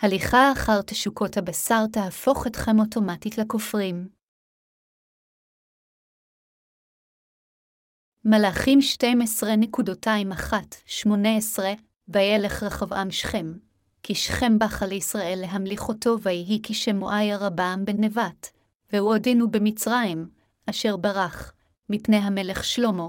[0.00, 4.08] הליכה אחר תשוקות הבשר תהפוך אתכם אוטומטית לכופרים.
[8.24, 8.78] מלאכים
[11.08, 11.12] 12.21-18
[12.08, 13.52] וילך רחבעם שכם,
[14.02, 18.48] כי שכם בכה לישראל להמליך אותו, ויהי כי שמועה ירבעם בן נבט,
[18.92, 20.28] והוא עודנו במצרים,
[20.70, 21.52] אשר ברח,
[21.88, 23.08] מפני המלך שלמה,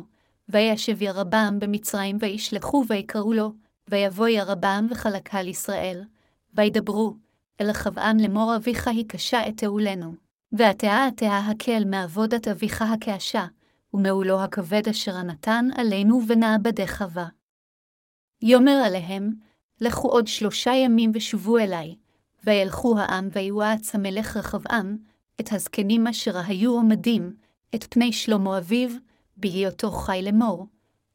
[0.49, 3.53] וישב ירבעם במצרים, וישלחו ויקראו לו,
[3.89, 6.04] ויבוא ירבעם וחלקה לישראל,
[6.53, 7.15] וידברו,
[7.61, 10.13] אל רחבעם לאמור אביך היא קשה את תעולנו,
[10.51, 13.45] ועתה עתה הקל מעבודת אביך הקעשה,
[13.93, 17.25] ומעולו הכבד אשר נתן עלינו ונעבדך בה.
[18.41, 19.33] יאמר עליהם,
[19.81, 21.95] לכו עוד שלושה ימים ושובו אלי,
[22.43, 24.97] וילכו העם ויועץ המלך רחבעם,
[25.39, 27.33] את הזקנים אשר היו עומדים,
[27.75, 28.89] את פני שלמה אביו,
[29.37, 30.67] בהיותו חי לאמור.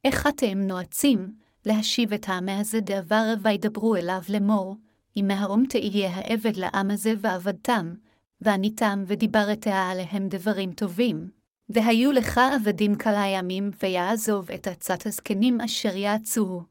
[0.05, 1.35] איך אתם נועצים,
[1.67, 4.77] להשיב את העם הזה דעבר וידברו אליו לאמור,
[5.17, 7.95] אם מהרום תהיה העבד לעם הזה ועבדתם,
[8.41, 11.31] ועניתם ודיברתה עליהם דברים טובים.
[11.69, 16.63] והיו לך עבדים כלה ימים, ויעזוב את עצת הזקנים אשר יעצוהו.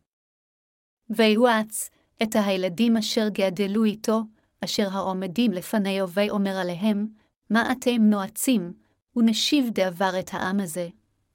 [1.10, 1.90] ויועץ
[2.24, 4.22] את הילדים אשר גדלו איתו,
[4.64, 7.08] אשר העומדים לפניו, ויאמר עליהם,
[7.50, 8.74] מה אתם נועצים,
[9.16, 10.90] ונשיב דעבר את העם הזה,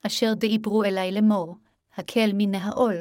[0.07, 1.57] אשר דיברו אלי לאמור,
[1.97, 2.97] הקל מן העול,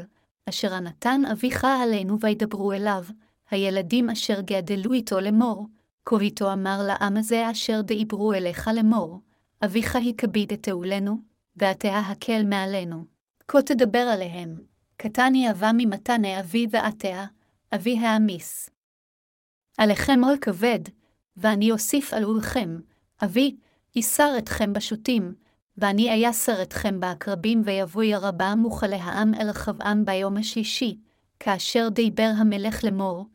[0.50, 3.04] אשר נתן אביך עלינו וידברו אליו,
[3.52, 5.68] הילדים אשר גדלו איתו לאמור,
[6.06, 9.22] כה איתו אמר לעם הזה אשר דיברו אליך לאמור,
[9.66, 11.18] אביך הכביד את תעולנו,
[11.56, 13.06] ועתה הקל מעלינו.
[13.48, 14.56] כה תדבר עליהם,
[14.98, 17.26] קטן יהבה ממתני אבי ועתה,
[17.76, 18.70] אבי העמיס.
[19.78, 20.80] עליכם עול כבד,
[21.38, 22.80] ואני אוסיף על עולכם,
[23.24, 23.56] אבי,
[23.96, 25.34] יסר אתכם בשוטים,
[25.78, 30.98] ואני אייסר אתכם בעקרבים, ויבוא ירבעם וכלה העם אל רחבעם ביום השלישי,
[31.40, 33.26] כאשר דיבר המלך לאמור,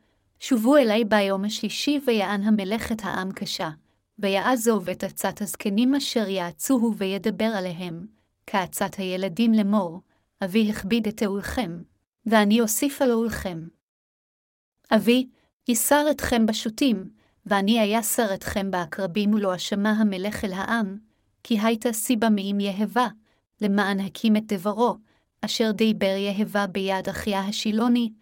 [0.45, 3.71] שובו אלי ביום השלישי, ויען המלך את העם קשה.
[4.19, 8.07] ויעזוב את עצת הזקנים אשר יעצוהו וידבר עליהם,
[8.47, 10.01] כעצת הילדים לאמור,
[10.45, 11.83] אבי הכביד את תעולכם,
[12.27, 13.69] ואני אוסיף על עולכם.
[14.91, 15.29] אבי,
[15.69, 17.11] יסר אתכם בשוטים,
[17.47, 20.97] ואני אייסר אתכם בעקרבים ולא אשמה המלך אל העם,
[21.43, 23.09] כי הייתה סיבה מאם יהבה,
[23.61, 24.97] למען הקים את דברו,
[25.41, 28.13] אשר דיבר יהבה ביד אחיה השילוני,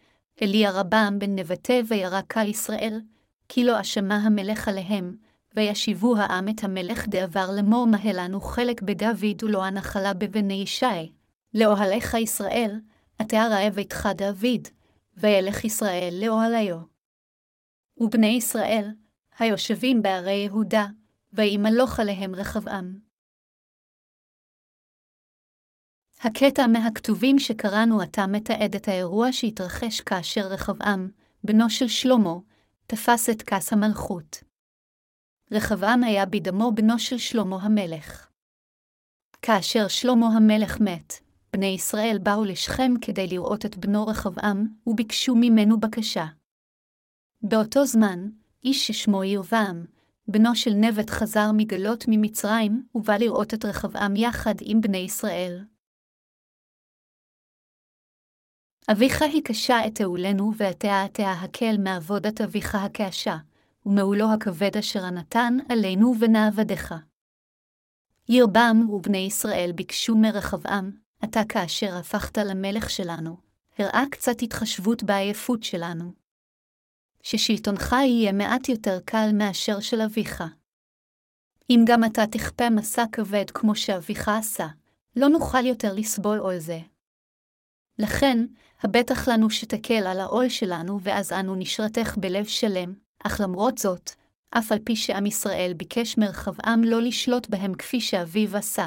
[0.42, 3.00] אלי הרבם בן נבטה וירקה ישראל,
[3.48, 5.16] כי לא אשמה המלך עליהם,
[5.56, 11.12] וישיבו העם את המלך דעבר לאמור מה לנו חלק בדוד ולא הנחלה בבני ישי.
[11.54, 12.80] לאוהליך ישראל,
[13.20, 14.68] אתה רעב איתך דוד,
[15.16, 16.76] וילך ישראל לאוהליו.
[17.96, 18.90] ובני ישראל,
[19.38, 20.86] היושבים בערי יהודה,
[21.32, 23.09] וימלוך עליהם רחבעם.
[26.22, 31.10] הקטע מהכתובים שקראנו עתה מתעד את האירוע שהתרחש כאשר רחבעם,
[31.44, 32.34] בנו של שלמה,
[32.86, 34.42] תפס את כס המלכות.
[35.52, 38.28] רחבעם היה בדמו בנו של שלמה המלך.
[39.42, 41.12] כאשר שלמה המלך מת,
[41.52, 46.26] בני ישראל באו לשכם כדי לראות את בנו רחבעם, וביקשו ממנו בקשה.
[47.42, 48.28] באותו זמן,
[48.64, 49.84] איש ששמו ירבעם,
[50.28, 55.64] בנו של נבט חזר מגלות ממצרים, ובא לראות את רחבעם יחד עם בני ישראל.
[58.92, 63.36] אביך הקשה את תעולנו, ועתה עתה הקל מעבודת אביך הקעשה.
[63.86, 66.94] ומעולו הכבד אשר נתן עלינו ונעבדך.
[68.28, 70.90] ירבם ובני ישראל ביקשו מרחבעם,
[71.24, 73.36] אתה כאשר הפכת למלך שלנו,
[73.78, 76.12] הראה קצת התחשבות בעייפות שלנו.
[77.22, 80.44] ששלטונך יהיה מעט יותר קל מאשר של אביך.
[81.70, 84.66] אם גם אתה תכפה מסע כבד כמו שאביך עשה,
[85.16, 86.80] לא נוכל יותר לסבול עול זה.
[88.00, 88.46] לכן,
[88.82, 92.94] הבטח לנו שתקל על העול שלנו, ואז אנו נשרתך בלב שלם,
[93.24, 94.10] אך למרות זאת,
[94.50, 98.86] אף על פי שעם ישראל ביקש מרחבעם לא לשלוט בהם כפי שאביו עשה,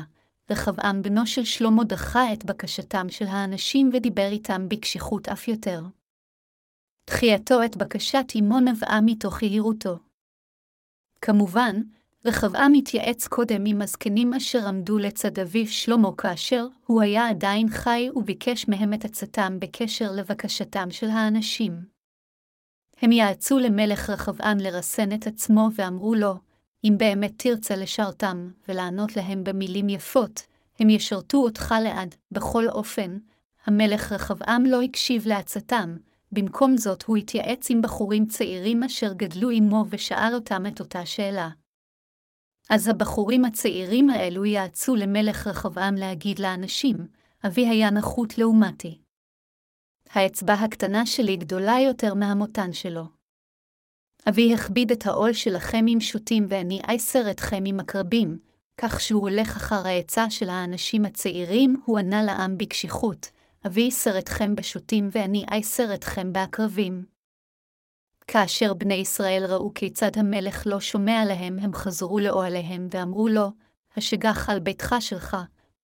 [0.49, 5.81] רחבעם בנו של שלמה דחה את בקשתם של האנשים ודיבר איתם בקשיחות אף יותר.
[7.07, 9.99] דחייתו את בקשת אמו נבעה מתוך יהירותו.
[11.21, 11.81] כמובן,
[12.25, 18.09] רחבעם התייעץ קודם עם הזקנים אשר עמדו לצד אביו שלמה כאשר הוא היה עדיין חי
[18.15, 21.85] וביקש מהם את עצתם בקשר לבקשתם של האנשים.
[23.01, 26.35] הם יעצו למלך רחבעם לרסן את עצמו ואמרו לו,
[26.83, 30.41] אם באמת תרצה לשרתם, ולענות להם במילים יפות,
[30.79, 33.17] הם ישרתו אותך לעד, בכל אופן.
[33.65, 35.97] המלך רחבעם לא הקשיב לעצתם,
[36.31, 41.49] במקום זאת הוא התייעץ עם בחורים צעירים אשר גדלו עמו ושאל אותם את אותה שאלה.
[42.69, 46.95] אז הבחורים הצעירים האלו יעצו למלך רחבעם להגיד לאנשים,
[47.45, 48.99] אבי היה נחות לעומתי.
[50.09, 53.03] האצבע הקטנה שלי גדולה יותר מהמותן שלו.
[54.29, 58.39] אבי הכביד את העול שלכם עם שוטים, ואני אייסר אתכם עם עקרבים,
[58.77, 63.31] כך שהוא הולך אחר העצה של האנשים הצעירים, הוא ענה לעם בקשיחות,
[63.67, 67.12] אבי ייסר אתכם בשוטים, ואני אייסר אתכם בעקרבים.
[68.27, 73.47] כאשר בני ישראל ראו כיצד המלך לא שומע להם, הם חזרו לאוהליהם ואמרו לו,
[73.97, 75.37] השגח על ביתך שלך.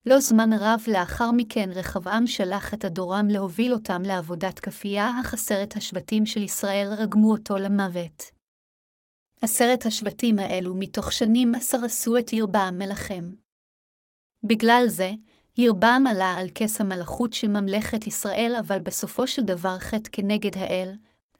[0.06, 6.26] לא זמן רב לאחר מכן רחבעם שלח את אדורם להוביל אותם לעבודת כפייה, עשרת השבטים
[6.26, 8.24] של ישראל רגמו אותו למוות.
[9.42, 13.30] עשרת השבטים האלו מתוך שנים עשר עשו את ירבעם מלחם.
[14.44, 15.10] בגלל זה,
[15.58, 20.92] ירבעם עלה על כס המלכות של ממלכת ישראל, אבל בסופו של דבר חטא כנגד האל,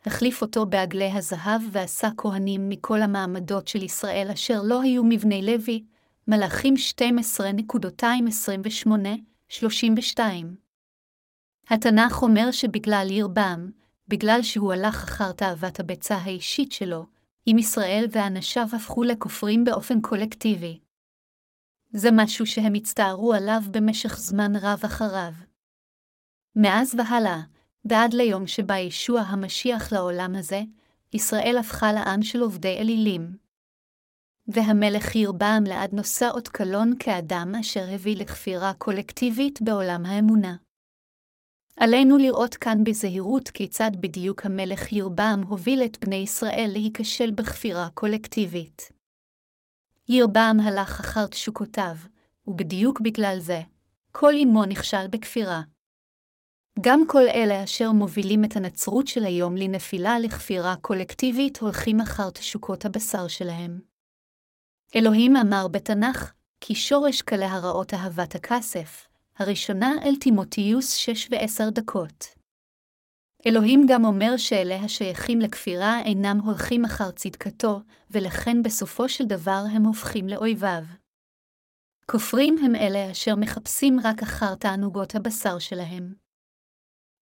[0.06, 5.85] החליף אותו בעגלי הזהב ועשה כהנים מכל המעמדות של ישראל אשר לא היו מבני לוי,
[6.29, 6.75] מלאכים
[9.58, 10.20] 12.28-32.
[11.69, 13.70] התנ"ך אומר שבגלל ירבעם,
[14.08, 17.06] בגלל שהוא הלך אחר תאוות הביצה האישית שלו,
[17.46, 20.79] עם ישראל ואנשיו הפכו לכופרים באופן קולקטיבי.
[21.93, 25.32] זה משהו שהם הצטערו עליו במשך זמן רב אחריו.
[26.56, 27.41] מאז והלאה,
[27.85, 30.62] ועד ליום שבא ישוע המשיח לעולם הזה,
[31.12, 33.37] ישראל הפכה לעם של עובדי אלילים.
[34.49, 40.56] והמלך ירבעם לעד נושא אות קלון כאדם אשר הביא לכפירה קולקטיבית בעולם האמונה.
[41.77, 48.93] עלינו לראות כאן בזהירות כיצד בדיוק המלך ירבעם הוביל את בני ישראל להיכשל בכפירה קולקטיבית.
[50.09, 51.97] ירבעם הלך אחר תשוקותיו,
[52.47, 53.61] ובדיוק בגלל זה,
[54.12, 55.62] כל אמו נכשל בכפירה.
[56.81, 62.84] גם כל אלה אשר מובילים את הנצרות של היום לנפילה לכפירה קולקטיבית הולכים אחר תשוקות
[62.84, 63.81] הבשר שלהם.
[64.96, 69.08] אלוהים אמר בתנ"ך, כי שורש כלי הרעות אהבת הכסף,
[69.38, 72.25] הראשונה אל תימותיוס שש ועשר דקות.
[73.46, 77.81] אלוהים גם אומר שאלה השייכים לכפירה אינם הולכים אחר צדקתו,
[78.11, 80.82] ולכן בסופו של דבר הם הופכים לאויביו.
[82.11, 86.19] כופרים הם אלה אשר מחפשים רק אחר תענוגות הבשר שלהם.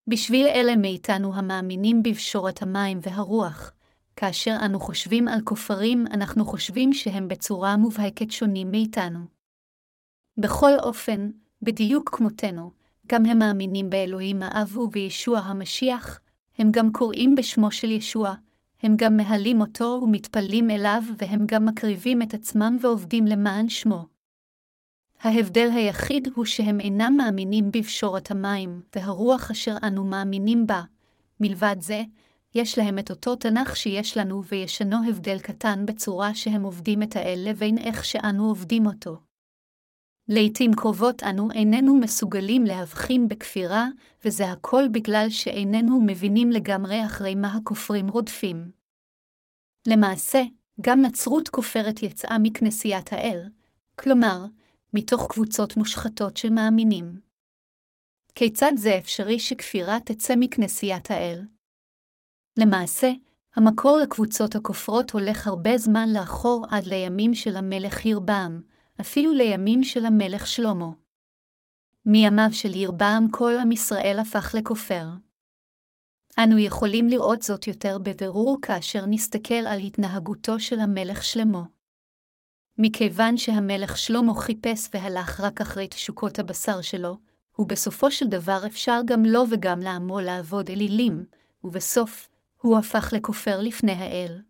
[0.09, 3.73] בשביל אלה מאיתנו המאמינים בפשורת המים והרוח,
[4.17, 9.19] כאשר אנו חושבים על כופרים, אנחנו חושבים שהם בצורה מובהקת שונים מאיתנו.
[10.39, 11.31] בכל אופן,
[11.63, 12.71] בדיוק כמותנו,
[13.07, 16.21] גם הם מאמינים באלוהים האב ובישוע המשיח,
[16.59, 18.35] הם גם קוראים בשמו של ישוע,
[18.83, 24.18] הם גם מהלים אותו ומתפללים אליו, והם גם מקריבים את עצמם ועובדים למען שמו.
[25.21, 30.83] ההבדל היחיד הוא שהם אינם מאמינים בפשורת המים, והרוח אשר אנו מאמינים בה.
[31.41, 32.03] מלבד זה,
[32.55, 37.45] יש להם את אותו תנ"ך שיש לנו, וישנו הבדל קטן בצורה שהם עובדים את האל
[37.49, 39.17] לבין איך שאנו עובדים אותו.
[40.29, 43.87] לעתים קרובות אנו איננו מסוגלים להבחין בכפירה,
[44.25, 48.71] וזה הכל בגלל שאיננו מבינים לגמרי אחרי מה הכופרים רודפים.
[49.87, 50.43] למעשה,
[50.81, 53.49] גם נצרות כופרת יצאה מכנסיית האל,
[53.99, 54.45] כלומר,
[54.95, 57.21] מתוך קבוצות מושחתות של מאמינים.
[58.35, 61.45] כיצד זה אפשרי שכפירה תצא מכנסיית האל?
[62.59, 63.11] למעשה,
[63.57, 68.63] המקור לקבוצות הכופרות הולך הרבה זמן לאחור עד לימים של המלך ירבעם,
[69.01, 70.91] אפילו לימים של המלך שלמה.
[72.07, 75.05] מימיו של ירבעם כל עם ישראל הפך לכופר.
[76.45, 81.63] אנו יכולים לראות זאת יותר בבירור כאשר נסתכל על התנהגותו של המלך שלמה.
[82.79, 87.17] מכיוון שהמלך שלמה חיפש והלך רק אחרי תשוקות הבשר שלו,
[87.59, 91.25] ובסופו של דבר אפשר גם לו וגם לעמו לעבוד אלילים,
[91.65, 92.29] ובסוף,
[92.61, 94.43] הוא הפך לכופר לפני האל.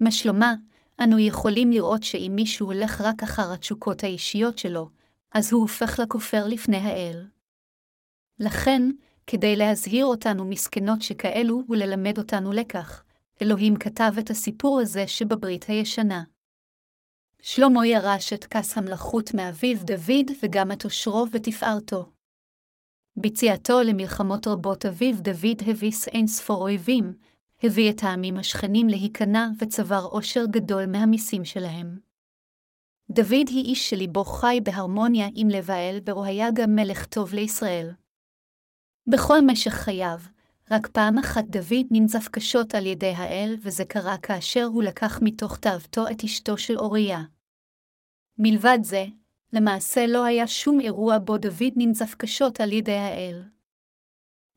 [0.00, 0.54] מה שלומה,
[1.00, 4.88] אנו יכולים לראות שאם מישהו הולך רק אחר התשוקות האישיות שלו,
[5.32, 7.26] אז הוא הופך לכופר לפני האל.
[8.40, 8.82] לכן,
[9.26, 13.04] כדי להזהיר אותנו מסכנות שכאלו וללמד אותנו לקח,
[13.42, 16.22] אלוהים כתב את הסיפור הזה שבברית הישנה.
[17.46, 22.12] שלמה ירש את כס המלכות מאביו דוד וגם את עושרו ותפארתו.
[23.16, 27.14] ביציאתו למלחמות רבות אביו דוד הביס אין ספור אויבים,
[27.62, 31.98] הביא את העמים השכנים להיכנע וצבר עושר גדול מהמיסים שלהם.
[33.10, 37.90] דוד היא איש שליבו חי בהרמוניה עם לב האל, והוא היה גם מלך טוב לישראל.
[39.06, 40.18] בכל משך חייו,
[40.70, 45.56] רק פעם אחת דוד ננזף קשות על ידי האל, וזה קרה כאשר הוא לקח מתוך
[45.56, 47.22] תאוותו את אשתו של אוריה.
[48.38, 49.04] מלבד זה,
[49.52, 53.42] למעשה לא היה שום אירוע בו דוד ננזף קשות על ידי האל.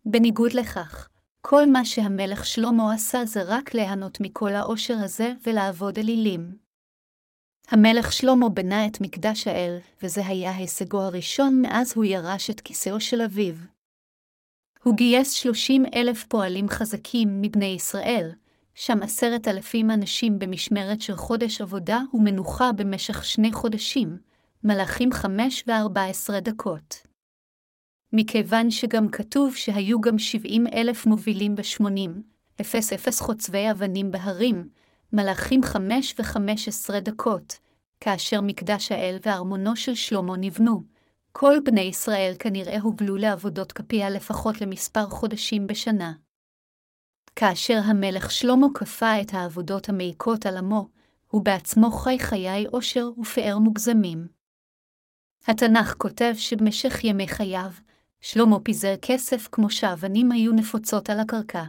[0.06, 1.10] בניגוד לכך,
[1.42, 6.58] כל מה שהמלך שלמה עשה זה רק ליהנות מכל העושר הזה ולעבוד אלילים.
[7.68, 13.00] המלך שלמה בנה את מקדש האל, וזה היה הישגו הראשון מאז הוא ירש את כיסאו
[13.00, 13.56] של אביו.
[14.88, 18.32] הוא גייס שלושים אלף פועלים חזקים מבני ישראל,
[18.76, 24.18] שם עשרת אלפים אנשים במשמרת של חודש עבודה ומנוחה במשך שני חודשים,
[24.64, 27.08] מלאכים חמש וארבע עשרה דקות.
[28.14, 32.22] מכיוון שגם כתוב שהיו גם שבעים אלף מובילים בשמונים,
[32.62, 34.70] אפס אפס חוצבי אבנים בהרים,
[35.14, 37.60] מלאכים חמש וחמש עשרה דקות,
[38.00, 40.97] כאשר מקדש האל וארמונו של שלמה נבנו,
[41.40, 46.14] כל בני ישראל כנראה הובלו לעבודות כפיה לפחות למספר חודשים בשנה.
[47.36, 50.90] כאשר המלך שלמה כפה את העבודות המעיקות על עמו,
[51.28, 54.28] הוא בעצמו חי חיי עושר ופאר מוגזמים.
[55.48, 57.72] התנ"ך כותב שבמשך ימי חייו,
[58.22, 61.64] שלמה פיזר כסף כמו שאבנים היו נפוצות על הקרקע.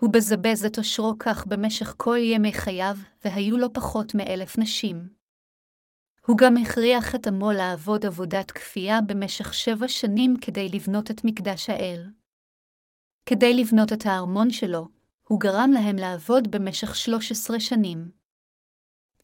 [0.00, 5.21] הוא בזבז את עושרו כך במשך כל ימי חייו, והיו לו פחות מאלף נשים.
[6.26, 11.70] הוא גם הכריח את עמו לעבוד עבודת כפייה במשך שבע שנים כדי לבנות את מקדש
[11.70, 12.10] האל.
[13.26, 14.88] כדי לבנות את הארמון שלו,
[15.28, 18.10] הוא גרם להם לעבוד במשך 13 שנים.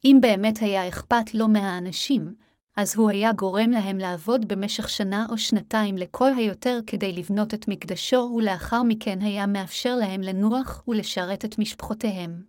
[0.04, 2.34] אם באמת היה אכפת לו מהאנשים,
[2.76, 7.68] אז הוא היה גורם להם לעבוד במשך שנה או שנתיים לכל היותר כדי לבנות את
[7.68, 12.42] מקדשו, ולאחר מכן היה מאפשר להם לנוח ולשרת את משפחותיהם.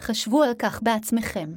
[0.00, 1.52] חשבו על כך בעצמכם.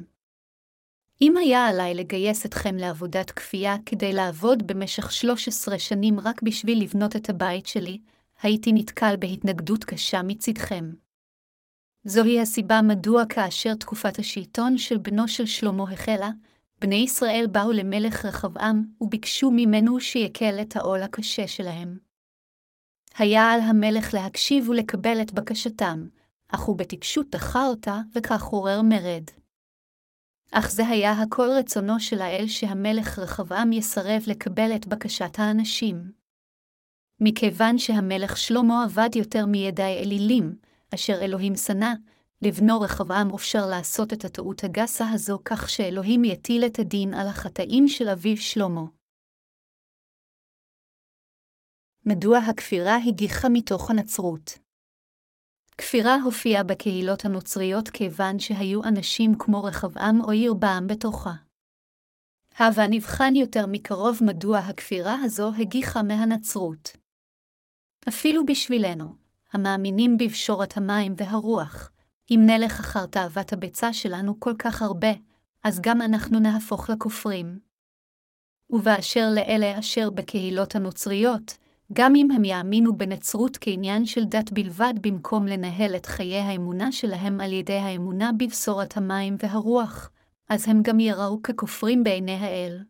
[1.20, 7.16] אם היה עליי לגייס אתכם לעבודת כפייה כדי לעבוד במשך 13 שנים רק בשביל לבנות
[7.16, 7.98] את הבית שלי,
[8.42, 10.90] הייתי נתקל בהתנגדות קשה מצדכם.
[12.04, 16.30] זוהי הסיבה מדוע כאשר תקופת השלטון של בנו של שלמה החלה,
[16.80, 21.98] בני ישראל באו למלך רחבעם וביקשו ממנו שיקל את העול הקשה שלהם.
[23.18, 26.08] היה על המלך להקשיב ולקבל את בקשתם,
[26.48, 29.24] אך הוא בטיפשות דחה אותה, וכך עורר מרד.
[30.52, 36.12] אך זה היה הכל רצונו של האל שהמלך רחבעם יסרב לקבל את בקשת האנשים.
[37.20, 40.58] מכיוון שהמלך שלמה עבד יותר מידי אלילים,
[40.94, 41.92] אשר אלוהים שנא,
[42.42, 47.88] לבנו רחבעם אפשר לעשות את הטעות הגסה הזו כך שאלוהים יטיל את הדין על החטאים
[47.88, 48.84] של אביו שלמה.
[52.06, 54.67] מדוע הכפירה הגיחה מתוך הנצרות?
[55.78, 61.32] כפירה הופיעה בקהילות הנוצריות כיוון שהיו אנשים כמו רחבעם או ירבעם בתוכה.
[62.58, 66.96] הווה נבחן יותר מקרוב מדוע הכפירה הזו הגיחה מהנצרות.
[68.08, 69.14] אפילו בשבילנו,
[69.52, 71.90] המאמינים בפשורת המים והרוח,
[72.30, 75.12] אם נלך אחר תאוות הביצה שלנו כל כך הרבה,
[75.64, 77.58] אז גם אנחנו נהפוך לכופרים.
[78.70, 81.58] ובאשר לאלה אשר בקהילות הנוצריות,
[81.92, 87.40] גם אם הם יאמינו בנצרות כעניין של דת בלבד במקום לנהל את חיי האמונה שלהם
[87.40, 90.10] על ידי האמונה בבשורת המים והרוח,
[90.48, 92.84] אז הם גם יראו ככופרים בעיני האל.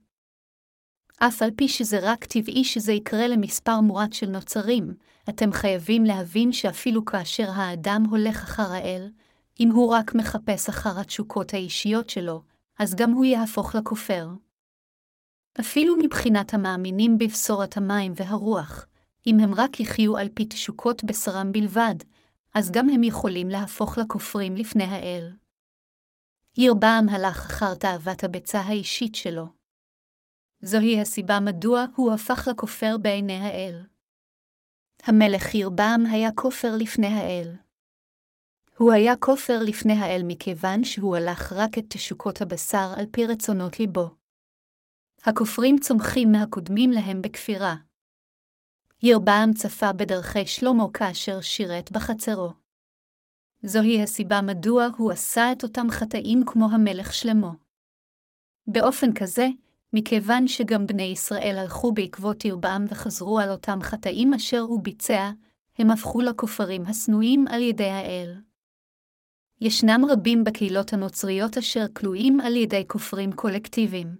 [1.19, 4.95] אף על פי שזה רק טבעי שזה יקרה למספר מועט של נוצרים,
[5.29, 9.11] אתם חייבים להבין שאפילו כאשר האדם הולך אחר האל,
[9.61, 12.43] אם הוא רק מחפש אחר התשוקות האישיות שלו,
[12.79, 14.29] אז גם הוא יהפוך לכופר.
[15.61, 18.87] אפילו מבחינת המאמינים בבשורת המים והרוח,
[19.29, 21.95] אם הם רק יחיו על פי תשוקות בשרם בלבד,
[22.55, 25.33] אז גם הם יכולים להפוך לכופרים לפני האל.
[26.57, 29.47] ירבעם הלך אחר תאוות הביצה האישית שלו.
[30.63, 33.87] זוהי הסיבה מדוע הוא הפך לכופר בעיני האל.
[35.03, 37.57] המלך ירבעם היה כופר לפני האל.
[38.79, 43.81] הוא היה כופר לפני האל מכיוון שהוא הלך רק את תשוקות הבשר על פי רצונות
[43.81, 44.11] ליבו.
[45.25, 47.88] הכופרים צומחים מהקודמים להם בכפירה.
[49.03, 52.53] ירבעם צפה בדרכי שלמה כאשר שירת בחצרו.
[53.63, 57.53] זוהי הסיבה מדוע הוא עשה את אותם חטאים כמו המלך שלמה.
[58.67, 59.49] באופן כזה,
[59.93, 65.31] מכיוון שגם בני ישראל הלכו בעקבות ירבעם וחזרו על אותם חטאים אשר הוא ביצע,
[65.79, 68.35] הם הפכו לכופרים השנואים על ידי האל.
[69.61, 74.17] ישנם רבים בקהילות הנוצריות אשר כלואים על ידי כופרים קולקטיביים.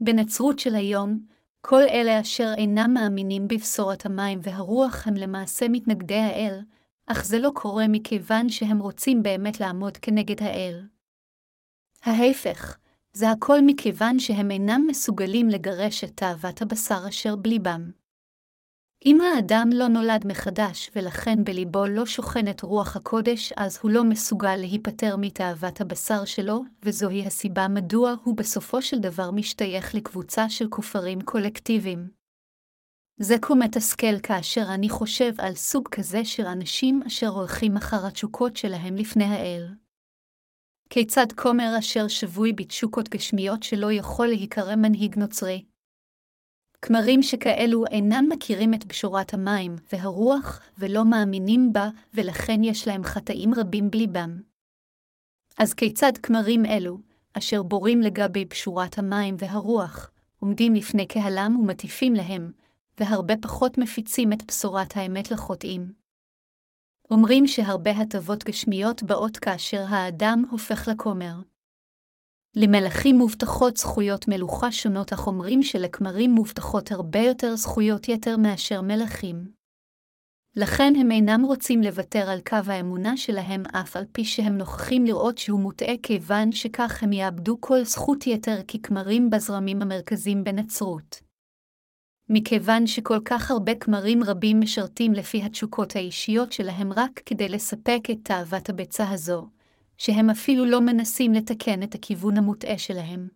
[0.00, 1.26] בנצרות של היום,
[1.66, 6.60] כל אלה אשר אינם מאמינים בבשורת המים והרוח הם למעשה מתנגדי האל,
[7.06, 10.86] אך זה לא קורה מכיוון שהם רוצים באמת לעמוד כנגד האל.
[12.02, 12.78] ההפך,
[13.12, 17.90] זה הכל מכיוון שהם אינם מסוגלים לגרש את תאוות הבשר אשר בליבם.
[19.06, 24.56] אם האדם לא נולד מחדש ולכן בליבו לא שוכנת רוח הקודש, אז הוא לא מסוגל
[24.56, 31.20] להיפטר מתאוות הבשר שלו, וזוהי הסיבה מדוע הוא בסופו של דבר משתייך לקבוצה של כופרים
[31.20, 32.08] קולקטיביים.
[33.20, 38.56] זה כה מתסכל כאשר אני חושב על סוג כזה של אנשים אשר הולכים אחר התשוקות
[38.56, 39.68] שלהם לפני האל.
[40.90, 45.71] כיצד כומר אשר שבוי בתשוקות גשמיות שלא יכול להיקרא מנהיג נוצרי?
[46.82, 53.54] כמרים שכאלו אינם מכירים את בשורת המים והרוח ולא מאמינים בה, ולכן יש להם חטאים
[53.54, 54.40] רבים בליבם.
[55.58, 56.98] אז כיצד כמרים אלו,
[57.32, 60.10] אשר בורים לגבי בשורת המים והרוח,
[60.40, 62.52] עומדים לפני קהלם ומטיפים להם,
[63.00, 65.92] והרבה פחות מפיצים את בשורת האמת לחוטאים?
[67.10, 71.34] אומרים שהרבה הטבות גשמיות באות כאשר האדם הופך לכומר.
[72.56, 79.62] למלכים מובטחות זכויות מלוכה שונות, אך אומרים שלכמרים מובטחות הרבה יותר זכויות יתר מאשר מלכים.
[80.56, 85.38] לכן הם אינם רוצים לוותר על קו האמונה שלהם, אף על פי שהם נוכחים לראות
[85.38, 91.20] שהוא מוטעה, כיוון שכך הם יאבדו כל זכות יתר ככמרים בזרמים המרכזיים בנצרות.
[92.28, 98.18] מכיוון שכל כך הרבה כמרים רבים משרתים לפי התשוקות האישיות שלהם רק כדי לספק את
[98.22, 99.48] תאוות הביצה הזו,
[100.02, 103.28] שהם אפילו לא מנסים לתקן את הכיוון המוטעה שלהם.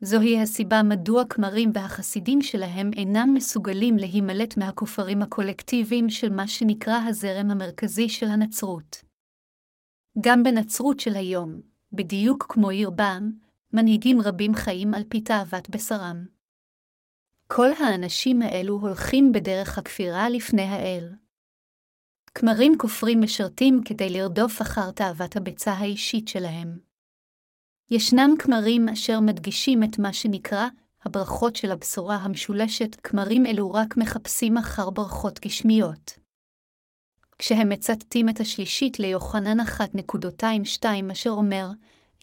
[0.00, 7.50] זוהי הסיבה מדוע כמרים והחסידים שלהם אינם מסוגלים להימלט מהכופרים הקולקטיביים של מה שנקרא הזרם
[7.50, 9.04] המרכזי של הנצרות.
[10.20, 11.60] גם בנצרות של היום,
[11.92, 13.32] בדיוק כמו ירבעם,
[13.72, 16.26] מנהיגים רבים חיים על פי תאוות בשרם.
[17.46, 21.23] כל האנשים האלו הולכים בדרך הכפירה לפני האל.
[22.34, 26.78] כמרים כופרים משרתים כדי לרדוף אחר תאוות הביצה האישית שלהם.
[27.90, 30.68] ישנם כמרים אשר מדגישים את מה שנקרא
[31.04, 36.18] הברכות של הבשורה המשולשת, כמרים אלו רק מחפשים אחר ברכות גשמיות.
[37.38, 41.68] כשהם מצטטים את השלישית ליוחנן 1.22 אשר אומר,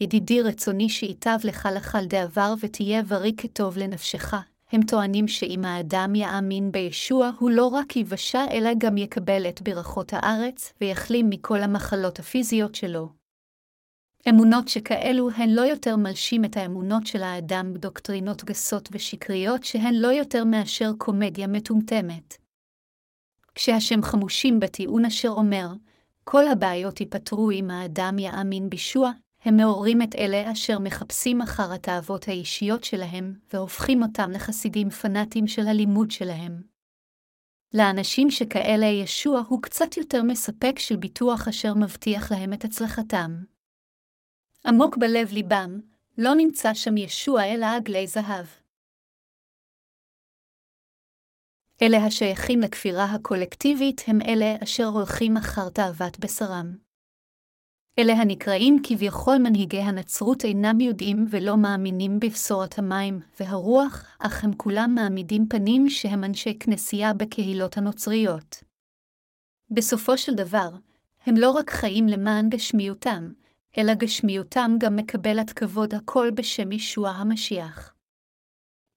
[0.00, 4.34] ידידי רצוני שייטב לך לכל דעבר ותהיה בריא כטוב לנפשך,
[4.72, 10.12] הם טוענים שאם האדם יאמין בישוע, הוא לא רק ייוושע, אלא גם יקבל את ברכות
[10.12, 13.08] הארץ, ויחלים מכל המחלות הפיזיות שלו.
[14.28, 20.08] אמונות שכאלו הן לא יותר מלשים את האמונות של האדם בדוקטרינות גסות ושקריות שהן לא
[20.08, 22.36] יותר מאשר קומדיה מטומטמת.
[23.54, 25.68] כשהשם חמושים בטיעון אשר אומר,
[26.24, 29.10] כל הבעיות ייפתרו אם האדם יאמין בישוע,
[29.44, 35.66] הם מעוררים את אלה אשר מחפשים אחר התאוות האישיות שלהם, והופכים אותם לחסידים פנאטים של
[35.66, 36.62] הלימוד שלהם.
[37.74, 43.30] לאנשים שכאלה ישוע הוא קצת יותר מספק של ביטוח אשר מבטיח להם את הצלחתם.
[44.66, 45.80] עמוק בלב ליבם,
[46.18, 48.46] לא נמצא שם ישוע אלא עגלי זהב.
[51.82, 56.81] אלה השייכים לכפירה הקולקטיבית הם אלה אשר הולכים אחר תאוות בשרם.
[57.98, 64.92] אלה הנקראים כביכול מנהיגי הנצרות אינם יודעים ולא מאמינים בבשורת המים והרוח, אך הם כולם
[64.94, 68.64] מעמידים פנים שהם אנשי כנסייה בקהילות הנוצריות.
[69.70, 70.68] בסופו של דבר,
[71.26, 73.32] הם לא רק חיים למען גשמיותם,
[73.78, 77.94] אלא גשמיותם גם מקבלת כבוד הכל בשם ישוע המשיח.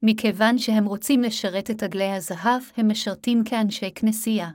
[0.04, 4.50] מכיוון שהם רוצים לשרת את עגלי הזהב, הם משרתים כאנשי כנסייה.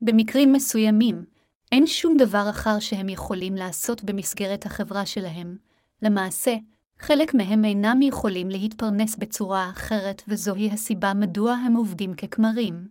[0.00, 1.24] במקרים מסוימים,
[1.72, 5.56] אין שום דבר אחר שהם יכולים לעשות במסגרת החברה שלהם.
[6.02, 6.56] למעשה,
[6.98, 12.88] חלק מהם אינם יכולים להתפרנס בצורה אחרת, וזוהי הסיבה מדוע הם עובדים ככמרים.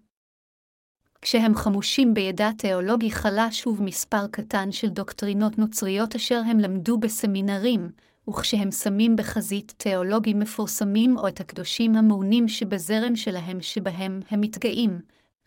[1.22, 7.90] כשהם חמושים בידע תיאולוגי חלש ובמספר קטן של דוקטרינות נוצריות אשר הם למדו בסמינרים,
[8.30, 15.00] וכשהם שמים בחזית תיאולוגים מפורסמים או את הקדושים המעונים שבזרם שלהם שבהם הם מתגאים,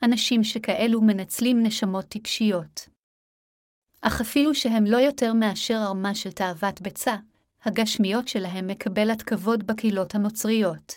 [0.03, 2.94] אנשים שכאלו מנצלים נשמות טיפשיות.
[4.07, 7.17] אך אפילו שהם לא יותר מאשר ערמה של תאוות ביצה,
[7.63, 10.95] הגשמיות שלהם מקבלת כבוד בקהילות הנוצריות.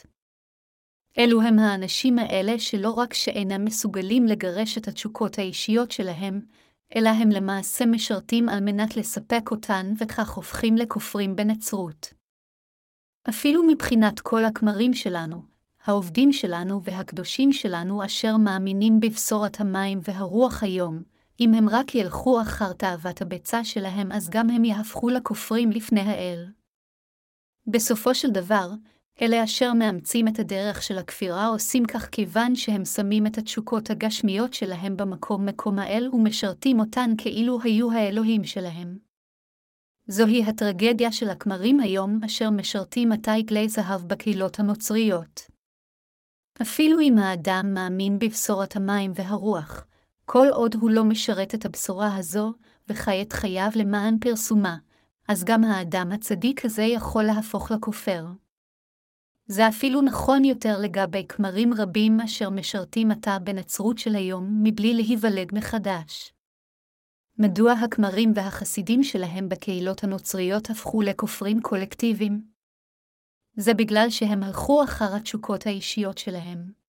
[1.18, 6.42] אלו הם האנשים האלה שלא רק שאינם מסוגלים לגרש את התשוקות האישיות שלהם,
[6.96, 12.14] אלא הם למעשה משרתים על מנת לספק אותן, וכך הופכים לכופרים בנצרות.
[13.30, 15.42] אפילו מבחינת כל הכמרים שלנו,
[15.84, 22.74] העובדים שלנו והקדושים שלנו אשר מאמינים בבשורת המים והרוח היום, אם הם רק ילכו אחר
[22.74, 26.46] תאוות הביצה שלהם, אז גם הם יהפכו לכופרים לפני האל.
[27.68, 28.72] בסופו של דבר,
[29.22, 34.54] אלה אשר מאמצים את הדרך של הכפירה עושים כך כיוון שהם שמים את התשוקות הגשמיות
[34.54, 38.98] שלהם במקום מקום האל ומשרתים אותן כאילו היו האלוהים שלהם.
[40.08, 45.42] זוהי הטרגדיה של הכמרים היום אשר משרתים מתי גלי זהב בקהילות הנוצריות.
[46.62, 49.87] אפילו אם האדם מאמין בבשורת המים והרוח,
[50.30, 52.54] כל עוד הוא לא משרת את הבשורה הזו,
[52.90, 54.78] וחי את חייו למען פרסומה,
[55.28, 58.26] אז גם האדם הצדיק הזה יכול להפוך לכופר.
[59.46, 65.48] זה אפילו נכון יותר לגבי כמרים רבים אשר משרתים עתה בנצרות של היום, מבלי להיוולד
[65.54, 66.34] מחדש.
[67.38, 72.42] מדוע הכמרים והחסידים שלהם בקהילות הנוצריות הפכו לכופרים קולקטיביים?
[73.56, 76.87] זה בגלל שהם הלכו אחר התשוקות האישיות שלהם.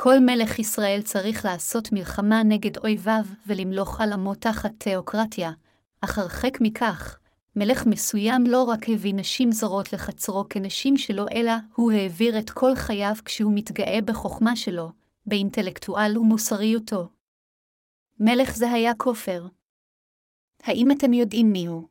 [0.00, 5.52] כל מלך ישראל צריך לעשות מלחמה נגד אויביו ולמלוך על עמו תחת תיאוקרטיה,
[6.00, 7.18] אך הרחק מכך,
[7.56, 12.74] מלך מסוים לא רק הביא נשים זרות לחצרו כנשים שלו, אלא הוא העביר את כל
[12.74, 14.92] חייו כשהוא מתגאה בחוכמה שלו,
[15.26, 17.08] באינטלקטואל ומוסריותו.
[18.20, 19.46] מלך זה היה כופר.
[20.62, 21.88] האם אתם יודעים מיהו?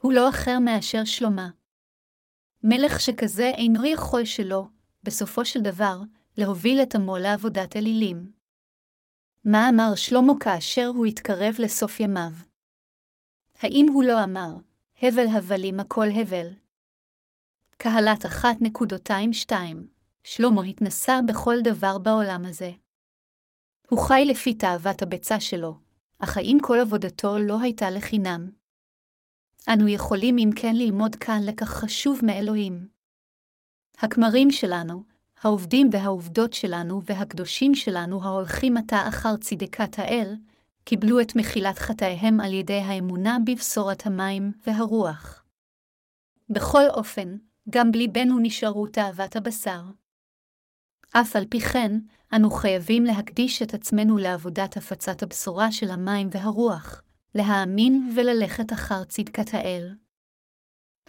[0.00, 1.48] הוא לא אחר מאשר שלמה.
[2.62, 4.64] מלך שכזה אינו יכול שלא,
[5.02, 5.96] בסופו של דבר,
[6.40, 8.32] להוביל את עמו לעבודת אלילים.
[9.44, 12.32] מה אמר שלמה כאשר הוא התקרב לסוף ימיו?
[13.62, 14.54] האם הוא לא אמר,
[15.02, 16.46] הבל הבלים הכל הבל?
[17.76, 19.52] קהלת 1.22
[20.24, 22.70] שלמה התנסה בכל דבר בעולם הזה.
[23.90, 25.78] הוא חי לפי תאוות הביצה שלו,
[26.18, 28.50] אך האם כל עבודתו לא הייתה לחינם?
[29.68, 32.88] אנו יכולים אם כן ללמוד כאן לקח חשוב מאלוהים.
[33.98, 35.09] הכמרים שלנו,
[35.42, 40.36] העובדים והעובדות שלנו והקדושים שלנו ההולכים עתה אחר צדקת האל,
[40.84, 45.44] קיבלו את מחילת חטאיהם על ידי האמונה בבשורת המים והרוח.
[46.50, 47.36] בכל אופן,
[47.70, 49.82] גם בליבנו נשארו תאוות הבשר.
[51.12, 51.98] אף על פי כן,
[52.36, 57.02] אנו חייבים להקדיש את עצמנו לעבודת הפצת הבשורה של המים והרוח,
[57.34, 59.94] להאמין וללכת אחר צדקת האל.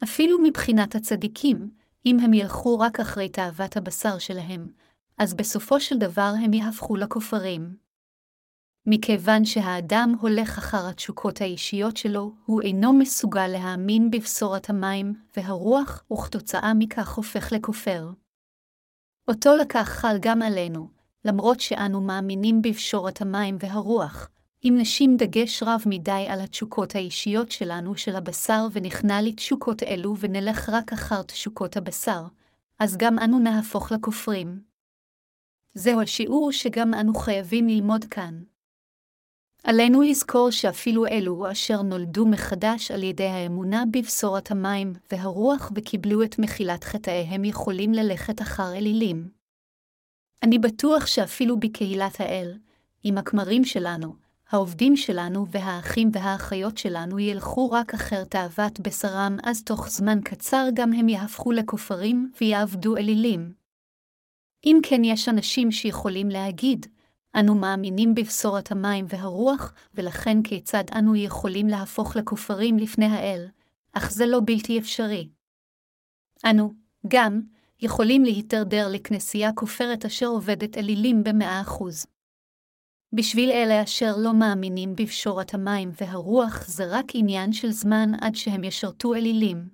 [0.04, 1.72] אפילו מבחינת הצדיקים,
[2.06, 4.68] אם הם ילכו רק אחרי תאוות הבשר שלהם,
[5.18, 7.76] אז בסופו של דבר הם יהפכו לכופרים.
[8.86, 16.74] מכיוון שהאדם הולך אחר התשוקות האישיות שלו, הוא אינו מסוגל להאמין בבשורת המים והרוח, וכתוצאה
[16.74, 18.10] מכך הופך לכופר.
[19.28, 20.90] אותו לקח חל גם עלינו,
[21.26, 24.30] למרות שאנו מאמינים בבשורת המים והרוח,
[24.66, 30.70] אם נשים דגש רב מדי על התשוקות האישיות שלנו של הבשר ונכנע לתשוקות אלו ונלך
[30.70, 32.24] רק אחר תשוקות הבשר,
[32.80, 34.62] אז גם אנו נהפוך לכופרים.
[35.74, 38.44] זהו השיעור שגם אנו חייבים ללמוד כאן.
[39.64, 46.40] עלינו לזכור שאפילו אלו אשר נולדו מחדש על ידי האמונה בבשורת המים והרוח וקיבלו את
[46.40, 49.30] מחילת חטאיהם יכולים ללכת אחר אלילים.
[50.44, 52.58] אני בטוח שאפילו בקהילת האל,
[53.04, 54.21] עם הכמרים שלנו,
[54.52, 60.94] העובדים שלנו והאחים והאחיות שלנו ילכו רק אחר תאוות בשרם, אז תוך זמן קצר גם
[60.94, 63.54] הם יהפכו לכופרים ויעבדו אלילים.
[64.66, 66.86] אם כן יש אנשים שיכולים להגיד,
[67.36, 73.48] אנו מאמינים בבשורת המים והרוח, ולכן כיצד אנו יכולים להפוך לכופרים לפני האל,
[73.94, 75.30] אך זה לא בלתי אפשרי.
[76.46, 76.74] אנו,
[77.08, 77.42] גם,
[77.82, 82.06] יכולים להידרדר לכנסייה כופרת אשר עובדת אלילים במאה אחוז.
[83.14, 88.64] בשביל אלה אשר לא מאמינים בפשורת המים והרוח, זה רק עניין של זמן עד שהם
[88.64, 89.70] ישרתו אלילים.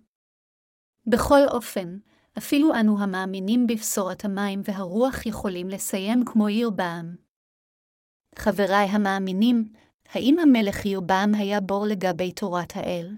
[1.08, 1.98] בכל אופן,
[2.38, 7.16] אפילו אנו המאמינים בבשורת המים והרוח יכולים לסיים כמו ירבעם.
[8.36, 9.74] חבריי המאמינים,
[10.10, 13.16] האם המלך ירבעם היה בור לגבי תורת האל?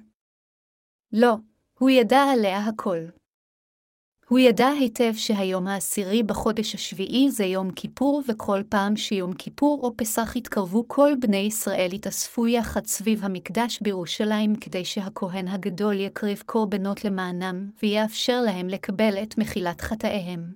[1.14, 1.36] לא,
[1.80, 3.19] הוא ידע עליה הכל.
[4.30, 9.98] הוא ידע היטב שהיום העשירי בחודש השביעי זה יום כיפור, וכל פעם שיום כיפור או
[9.98, 17.06] פסח יתקרבו כל בני ישראל יתאספו יחד סביב המקדש בירושלים כדי שהכהן הגדול יקריב קורבנות
[17.06, 20.54] למענם, ויאפשר להם לקבל את מחילת חטאיהם.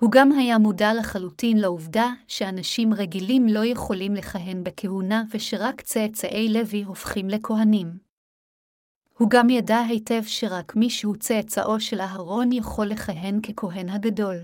[0.00, 6.82] הוא גם היה מודע לחלוטין לעובדה שאנשים רגילים לא יכולים לכהן בכהונה ושרק צאצאי לוי
[6.82, 8.07] הופכים לכהנים.
[9.18, 14.36] הוא גם ידע היטב שרק מי שהוא צאצאו של אהרון יכול לכהן ככהן הגדול.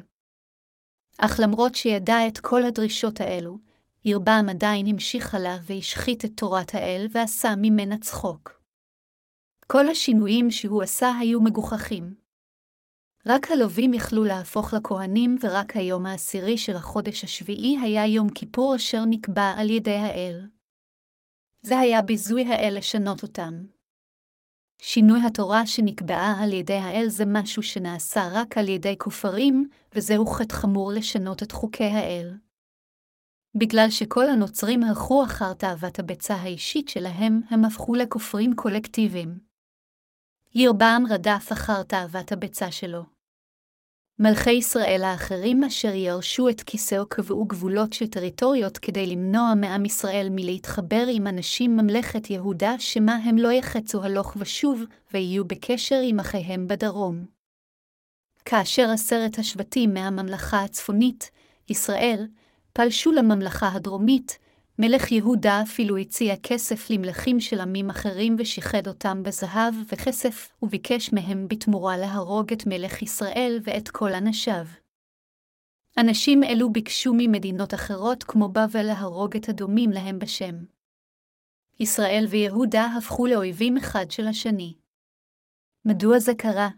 [1.18, 3.58] אך למרות שידע את כל הדרישות האלו,
[4.04, 8.62] ירבעם עדיין המשיך עליו והשחית את תורת האל ועשה ממנה צחוק.
[9.66, 12.14] כל השינויים שהוא עשה היו מגוחכים.
[13.26, 19.04] רק הלווים יכלו להפוך לכהנים, ורק היום העשירי של החודש השביעי היה יום כיפור אשר
[19.04, 20.48] נקבע על ידי האל.
[21.62, 23.73] זה היה ביזוי האל לשנות אותם.
[24.78, 30.54] שינוי התורה שנקבעה על ידי האל זה משהו שנעשה רק על ידי כופרים, וזהו חטא
[30.54, 32.34] חמור לשנות את חוקי האל.
[33.54, 39.38] בגלל שכל הנוצרים הלכו אחר תאוות הביצה האישית שלהם, הם הפכו לכופרים קולקטיביים.
[40.54, 43.13] ירבעם רדף אחר תאוות הביצה שלו.
[44.18, 50.28] מלכי ישראל האחרים אשר ירשו את כיסאו קבעו גבולות של טריטוריות כדי למנוע מעם ישראל
[50.30, 56.68] מלהתחבר עם אנשים ממלכת יהודה, שמה הם לא יחצו הלוך ושוב, ויהיו בקשר עם אחיהם
[56.68, 57.24] בדרום.
[58.44, 61.30] כאשר עשרת השבטים מהממלכה הצפונית,
[61.68, 62.26] ישראל,
[62.72, 64.38] פלשו לממלכה הדרומית,
[64.78, 71.48] מלך יהודה אפילו הציע כסף למלכים של עמים אחרים ושיחד אותם בזהב וכסף, וביקש מהם
[71.48, 74.64] בתמורה להרוג את מלך ישראל ואת כל אנשיו.
[75.98, 80.54] אנשים אלו ביקשו ממדינות אחרות כמו בבל להרוג את הדומים להם בשם.
[81.80, 84.74] ישראל ויהודה הפכו לאויבים אחד של השני.
[85.84, 86.68] מדוע זה קרה?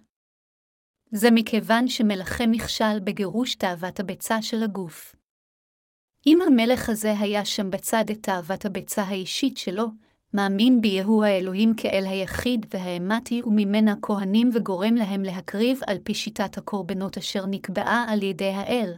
[1.10, 5.15] זה מכיוון שמלאכם נכשל בגירוש תאוות הביצה של הגוף.
[6.26, 9.86] אם המלך הזה היה שם בצד את תאוות הביצה האישית שלו,
[10.34, 17.18] מאמין ביהו האלוהים כאל היחיד והאמתי וממנה כהנים וגורם להם להקריב על פי שיטת הקורבנות
[17.18, 18.92] אשר נקבעה על ידי האל,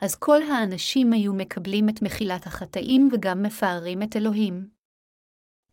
[0.00, 4.66] אז כל האנשים היו מקבלים את מחילת החטאים וגם מפארים את אלוהים.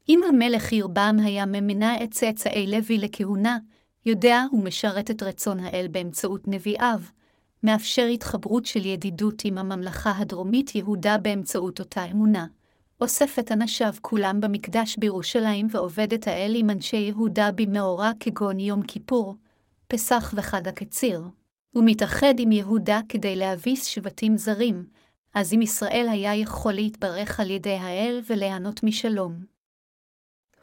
[0.09, 3.57] אם המלך ירבעם היה ממינה את צאצאי לוי לכהונה,
[4.05, 6.99] יודע ומשרת את רצון האל באמצעות נביאיו,
[7.63, 12.45] מאפשר התחברות של ידידות עם הממלכה הדרומית יהודה באמצעות אותה אמונה.
[13.01, 18.81] אוסף את אנשיו כולם במקדש בירושלים ועובד את האל עם אנשי יהודה במאורע כגון יום
[18.81, 19.35] כיפור,
[19.87, 21.23] פסח וחג הקציר.
[21.75, 24.85] ומתאחד עם יהודה כדי להביס שבטים זרים,
[25.33, 29.43] אז אם ישראל היה יכול להתברך על ידי האל וליהנות משלום.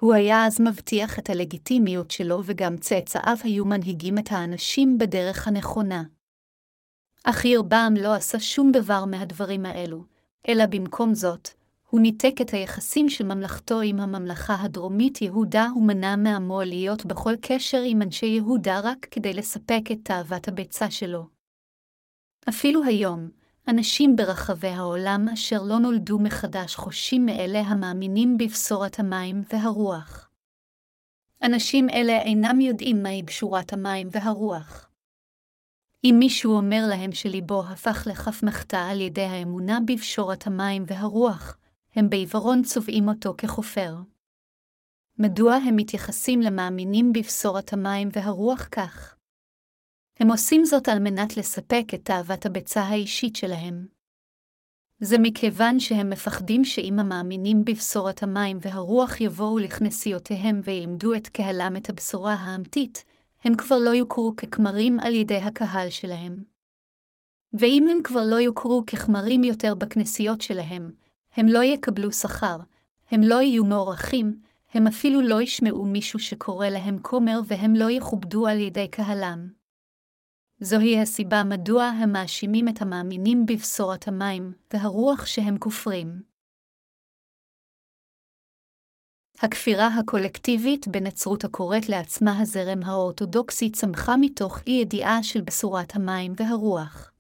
[0.01, 6.03] הוא היה אז מבטיח את הלגיטימיות שלו וגם צאצאיו היו מנהיגים את האנשים בדרך הנכונה.
[7.29, 10.05] אך ירבעם לא עשה שום דבר מהדברים האלו,
[10.49, 11.49] אלא במקום זאת,
[11.91, 17.83] הוא ניתק את היחסים של ממלכתו עם הממלכה הדרומית יהודה ומנע מעמו להיות בכל קשר
[17.87, 21.27] עם אנשי יהודה רק כדי לספק את תאוות הביצה שלו.
[22.49, 23.31] אפילו היום,
[23.69, 30.31] אנשים ברחבי העולם אשר לא נולדו מחדש חושים מאלה המאמינים בבשורת המים והרוח.
[31.43, 34.86] אנשים אלה אינם יודעים מהי בשורת המים והרוח.
[36.11, 41.59] אם מישהו אומר להם שליבו הפך לכף מחתה על ידי האמונה בבשורת המים והרוח,
[41.95, 43.95] הם בעיוורון צובעים אותו כחופר.
[45.19, 49.17] מדוע הם מתייחסים למאמינים בבשורת המים והרוח כך?
[50.21, 53.87] הם עושים זאת על מנת לספק את תאוות הביצה האישית שלהם.
[55.01, 61.91] זה מכיוון שהם מפחדים שאם המאמינים בבשורת המים והרוח יבואו לכנסיותיהם וילמדו את קהלם את
[61.91, 63.05] הבשורה האמתית,
[63.47, 66.45] הם כבר לא יוכרו ככמרים על ידי הקהל שלהם.
[67.53, 70.91] ואם הם כבר לא יוכרו ככמרים יותר בכנסיות שלהם,
[71.35, 72.57] הם לא יקבלו שכר,
[73.11, 74.41] הם לא יהיו מוערכים,
[74.73, 79.49] הם אפילו לא ישמעו מישהו שקורא להם כומר והם לא יכובדו על ידי קהלם.
[80.61, 86.23] זוהי הסיבה מדוע הם מאשימים את המאמינים בבשורת המים והרוח שהם כופרים.
[89.43, 97.13] הכפירה הקולקטיבית בנצרות הקוראת לעצמה הזרם האורתודוקסי צמחה מתוך אי ידיעה של בשורת המים והרוח.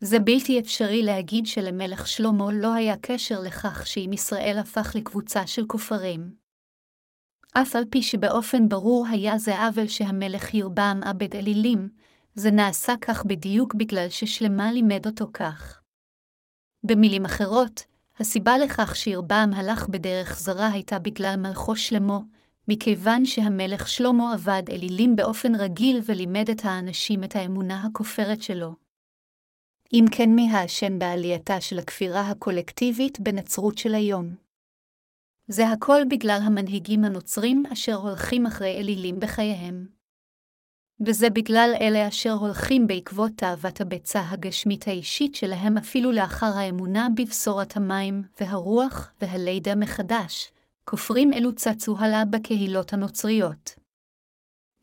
[0.00, 5.66] זה בלתי אפשרי להגיד שלמלך שלמה לא היה קשר לכך שאם ישראל הפך לקבוצה של
[5.66, 6.34] כופרים.
[7.52, 11.88] אף על פי שבאופן ברור היה זה עוול שהמלך ירבעם עבד אלילים,
[12.34, 15.80] זה נעשה כך בדיוק בגלל ששלמה לימד אותו כך.
[16.84, 17.84] במילים אחרות,
[18.20, 22.18] הסיבה לכך שירבעם הלך בדרך זרה הייתה בגלל מלכו שלמה,
[22.68, 28.74] מכיוון שהמלך שלמה עבד אלילים באופן רגיל ולימד את האנשים את האמונה הכופרת שלו.
[29.92, 34.34] אם כן מי האשם בעלייתה של הכפירה הקולקטיבית בנצרות של היום.
[35.48, 39.97] זה הכל בגלל המנהיגים הנוצרים אשר הולכים אחרי אלילים בחייהם.
[41.06, 47.76] וזה בגלל אלה אשר הולכים בעקבות תאוות הביצה הגשמית האישית שלהם אפילו לאחר האמונה בבשורת
[47.76, 50.52] המים והרוח והלידה מחדש,
[50.84, 53.74] כופרים אלו צצו הלאה בקהילות הנוצריות.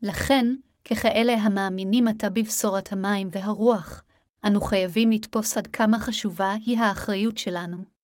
[0.02, 0.46] לכן,
[0.84, 4.02] ככאלה המאמינים עתה בבשורת המים והרוח,
[4.46, 7.95] אנו חייבים לתפוס עד כמה חשובה היא האחריות שלנו.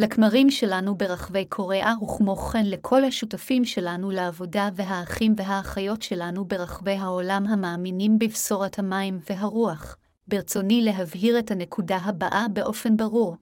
[0.00, 7.46] לכמרים שלנו ברחבי קוריאה, וכמו כן לכל השותפים שלנו לעבודה והאחים והאחיות שלנו ברחבי העולם
[7.46, 9.96] המאמינים בבשורת המים והרוח,
[10.28, 13.36] ברצוני להבהיר את הנקודה הבאה באופן ברור.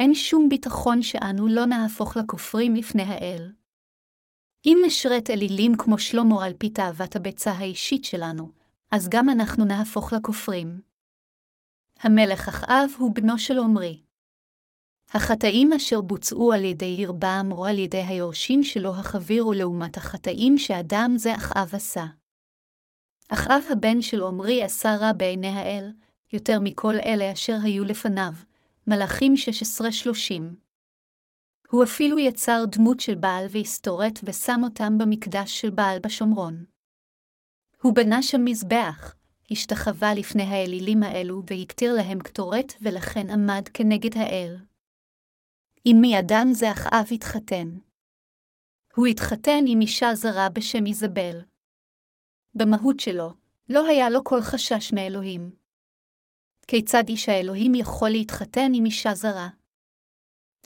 [0.00, 3.52] אין שום ביטחון שאנו לא נהפוך לכופרים לפני האל.
[4.66, 8.50] אם נשרת אלילים כמו שלמה על פי תאוות הביצה האישית שלנו,
[8.90, 10.80] אז גם אנחנו נהפוך לכופרים.
[12.00, 14.04] המלך אחאב הוא בנו של עמרי.
[15.16, 21.14] החטאים אשר בוצעו על ידי ירבעם או על ידי היורשים שלו החבירו לעומת החטאים שאדם
[21.16, 22.04] זה אחאב עשה.
[23.28, 25.92] אחאב הבן של עמרי עשה רע בעיני האל,
[26.32, 28.32] יותר מכל אלה אשר היו לפניו,
[28.86, 30.42] מלאכים 16-30.
[31.70, 36.64] הוא אפילו יצר דמות של בעל והסתורט ושם אותם במקדש של בעל בשומרון.
[37.82, 39.14] הוא בנה שם מזבח,
[39.50, 44.56] השתחווה לפני האלילים האלו והקטיר להם קטורת ולכן עמד כנגד האל.
[45.86, 47.68] אם מידם זה אחאב התחתן.
[48.94, 51.40] הוא התחתן עם אישה זרה בשם איזבל.
[52.54, 53.34] במהות שלו,
[53.68, 55.50] לא היה לו כל חשש מאלוהים.
[56.66, 59.48] כיצד איש האלוהים יכול להתחתן עם אישה זרה?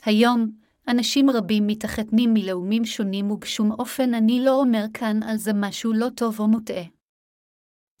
[0.05, 0.51] היום,
[0.87, 6.07] אנשים רבים מתחתנים מלאומים שונים ובשום אופן אני לא אומר כאן על זה משהו לא
[6.15, 6.98] טוב או מוטעה.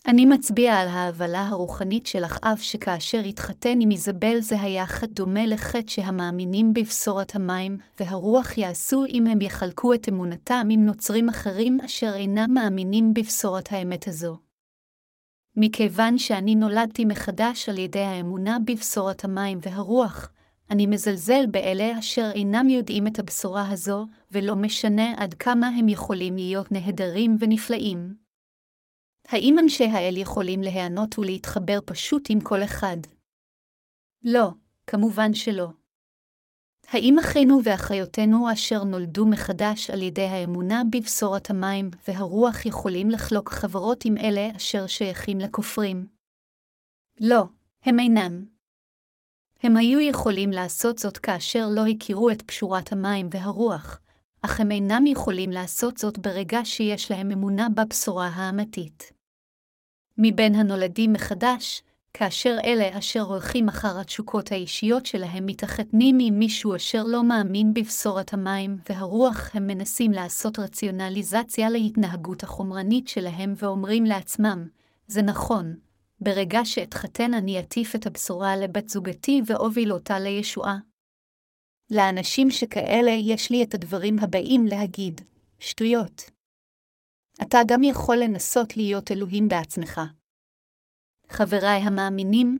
[0.07, 5.45] אני מצביע על ההבלה הרוחנית של אחאב שכאשר התחתן עם איזבל זה היה חטא דומה
[5.45, 12.13] לחטא שהמאמינים בבשורת המים והרוח יעשו אם הם יחלקו את אמונתם עם נוצרים אחרים אשר
[12.15, 14.37] אינם מאמינים בבשורת האמת הזו.
[15.55, 20.31] מכיוון שאני נולדתי מחדש על ידי האמונה בבשורת המים והרוח,
[20.71, 26.35] אני מזלזל באלה אשר אינם יודעים את הבשורה הזו, ולא משנה עד כמה הם יכולים
[26.35, 28.28] להיות נהדרים ונפלאים.
[29.31, 32.97] האם אנשי האל יכולים להיענות ולהתחבר פשוט עם כל אחד?
[34.23, 34.49] לא,
[34.87, 35.67] כמובן שלא.
[36.87, 44.05] האם אחינו ואחיותינו אשר נולדו מחדש על ידי האמונה בבשורת המים והרוח יכולים לחלוק חברות
[44.05, 46.07] עם אלה אשר שייכים לכופרים?
[47.19, 47.43] לא,
[47.83, 48.45] הם אינם.
[49.63, 53.99] הם היו יכולים לעשות זאת כאשר לא הכירו את פשורת המים והרוח,
[54.41, 59.18] אך הם אינם יכולים לעשות זאת ברגע שיש להם אמונה בבשורה האמתית.
[60.21, 67.03] מבין הנולדים מחדש, כאשר אלה אשר הולכים אחר התשוקות האישיות שלהם מתחתנים עם מישהו אשר
[67.03, 74.67] לא מאמין בבשורת המים והרוח, הם מנסים לעשות רציונליזציה להתנהגות החומרנית שלהם ואומרים לעצמם,
[75.07, 75.75] זה נכון,
[76.21, 80.77] ברגע שאתחתן אני אטיף את הבשורה לבת זוגתי ואוביל אותה לישועה.
[81.91, 85.21] לאנשים שכאלה יש לי את הדברים הבאים להגיד,
[85.59, 86.38] שטויות.
[87.41, 90.01] אתה גם יכול לנסות להיות אלוהים בעצמך.
[91.29, 92.57] חבריי המאמינים,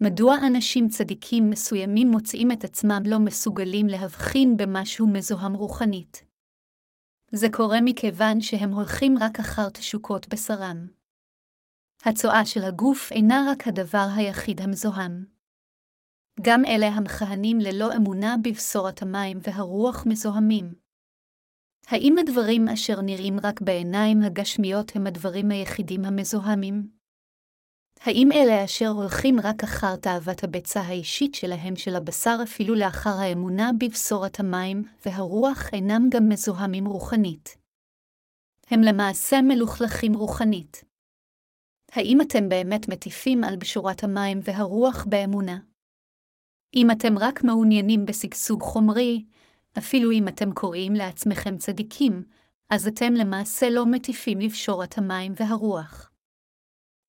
[0.00, 6.24] מדוע אנשים צדיקים מסוימים מוצאים את עצמם לא מסוגלים להבחין במשהו מזוהם רוחנית?
[7.32, 10.86] זה קורה מכיוון שהם הולכים רק אחר תשוקות בשרם.
[12.04, 15.24] הצואה של הגוף אינה רק הדבר היחיד המזוהם.
[16.40, 20.81] גם אלה המכהנים ללא אמונה בבשורת המים והרוח מזוהמים.
[21.86, 27.02] האם הדברים אשר נראים רק בעיניים הגשמיות הם הדברים היחידים המזוהמים?
[28.00, 33.70] האם אלה אשר הולכים רק אחר תאוות הביצה האישית שלהם של הבשר אפילו לאחר האמונה
[33.80, 37.56] בבשורת המים והרוח אינם גם מזוהמים רוחנית?
[38.70, 40.84] הם למעשה מלוכלכים רוחנית.
[41.92, 45.58] האם אתם באמת מטיפים על בשורת המים והרוח באמונה?
[46.76, 49.24] אם אתם רק מעוניינים בשגשוג חומרי,
[49.78, 52.22] אפילו אם אתם קוראים לעצמכם צדיקים,
[52.70, 56.10] אז אתם למעשה לא מטיפים לבשורת המים והרוח.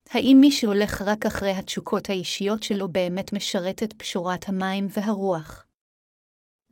[0.10, 5.66] האם מי שהולך רק אחרי התשוקות האישיות שלו באמת משרת את פשורת המים והרוח?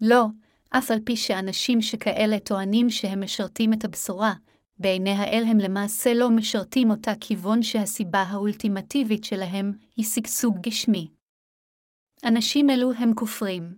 [0.02, 0.26] לא,
[0.70, 4.34] אף על פי שאנשים שכאלה טוענים שהם משרתים את הבשורה,
[4.80, 11.08] בעיני האל הם למעשה לא משרתים אותה כיוון שהסיבה האולטימטיבית שלהם היא שגשוג גשמי.
[12.26, 13.74] אנשים אלו הם כופרים.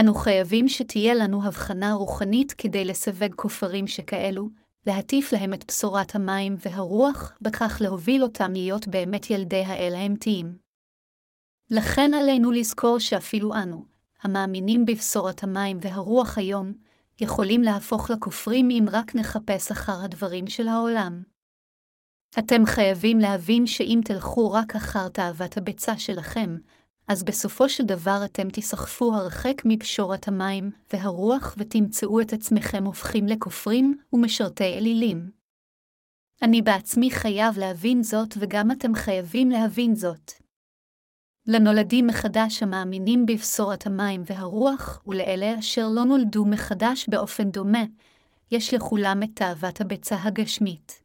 [0.00, 4.48] אנו חייבים שתהיה לנו הבחנה רוחנית כדי לסווג כופרים שכאלו,
[4.86, 10.56] להטיף להם את בשורת המים והרוח, בכך להוביל אותם להיות באמת ילדי האל האמתיים.
[11.70, 13.84] לכן עלינו לזכור שאפילו אנו,
[14.22, 16.72] המאמינים בבשורת המים והרוח היום,
[17.20, 21.22] יכולים להפוך לכופרים אם רק נחפש אחר הדברים של העולם.
[22.38, 26.56] אתם חייבים להבין שאם תלכו רק אחר תאוות הביצה שלכם,
[27.12, 33.98] אז בסופו של דבר אתם תיסחפו הרחק מפשורת המים והרוח ותמצאו את עצמכם הופכים לכופרים
[34.12, 35.30] ומשרתי אלילים.
[36.42, 40.32] אני בעצמי חייב להבין זאת וגם אתם חייבים להבין זאת.
[41.46, 47.84] לנולדים מחדש המאמינים בבשורת המים והרוח, ולאלה אשר לא נולדו מחדש באופן דומה,
[48.50, 51.01] יש לכולם את תאוות הביצה הגשמית.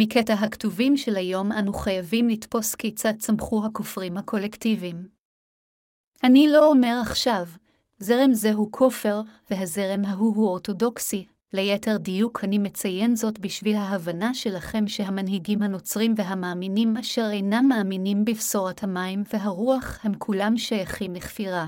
[0.00, 5.08] מקטע הכתובים של היום אנו חייבים לתפוס כיצד צמחו הכופרים הקולקטיביים.
[6.24, 7.46] אני לא אומר עכשיו,
[7.98, 14.34] זרם זה הוא כופר, והזרם ההוא הוא אורתודוקסי, ליתר דיוק אני מציין זאת בשביל ההבנה
[14.34, 21.66] שלכם שהמנהיגים הנוצרים והמאמינים אשר אינם מאמינים בבשורת המים והרוח הם כולם שייכים לכפירה.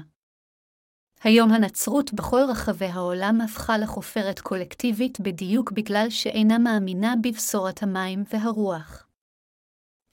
[1.23, 9.07] היום הנצרות בכל רחבי העולם הפכה לחופרת קולקטיבית בדיוק בגלל שאינה מאמינה בבשורת המים והרוח.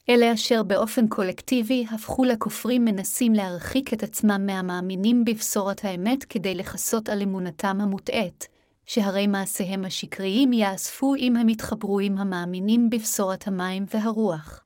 [0.10, 7.10] אלה אשר באופן קולקטיבי הפכו לכופרים מנסים להרחיק את עצמם מהמאמינים בבשורת האמת כדי לכסות
[7.10, 8.47] על אמונתם המוטעית,
[8.86, 14.64] שהרי מעשיהם השקריים יאספו אם הם יתחברו עם המאמינים בבשורת המים והרוח.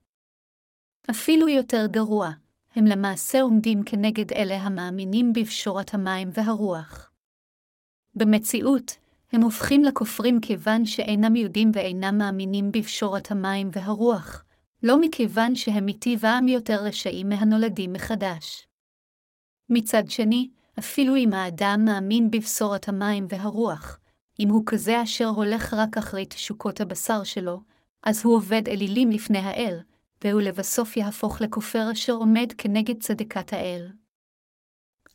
[1.09, 2.29] אפילו יותר גרוע,
[2.75, 7.11] הם למעשה עומדים כנגד אלה המאמינים בפשורת המים והרוח.
[8.15, 8.97] במציאות,
[9.31, 14.45] הם הופכים לכופרים כיוון שאינם יודעים ואינם מאמינים בפשורת המים והרוח,
[14.83, 18.67] לא מכיוון שהם מטבעם יותר רשעים מהנולדים מחדש.
[19.69, 20.49] מצד שני,
[20.79, 23.99] אפילו אם האדם מאמין בבשורת המים והרוח,
[24.39, 27.61] אם הוא כזה אשר הולך רק אחרי תשוקות הבשר שלו,
[28.03, 29.79] אז הוא עובד אלילים לפני האל,
[30.23, 33.91] והוא לבסוף יהפוך לכופר אשר עומד כנגד צדקת האל.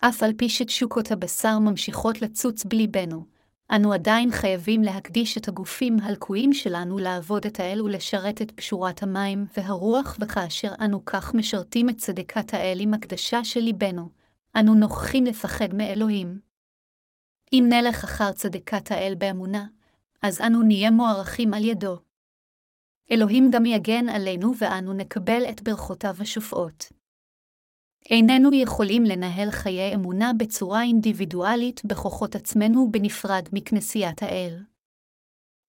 [0.00, 3.24] אף על פי שתשוקות הבשר ממשיכות לצוץ בליבנו,
[3.70, 9.46] אנו עדיין חייבים להקדיש את הגופים הלקויים שלנו לעבוד את האל ולשרת את פשורת המים
[9.56, 14.08] והרוח, וכאשר אנו כך משרתים את צדקת האל עם הקדשה של ליבנו,
[14.56, 16.40] אנו נוכחים לפחד מאלוהים.
[17.52, 19.66] אם נלך אחר צדקת האל באמונה,
[20.22, 22.05] אז אנו נהיה מוערכים על ידו.
[23.10, 26.92] אלוהים גם יגן עלינו ואנו נקבל את ברכותיו השופעות.
[28.10, 34.62] איננו יכולים לנהל חיי אמונה בצורה אינדיבידואלית בכוחות עצמנו בנפרד מכנסיית האל.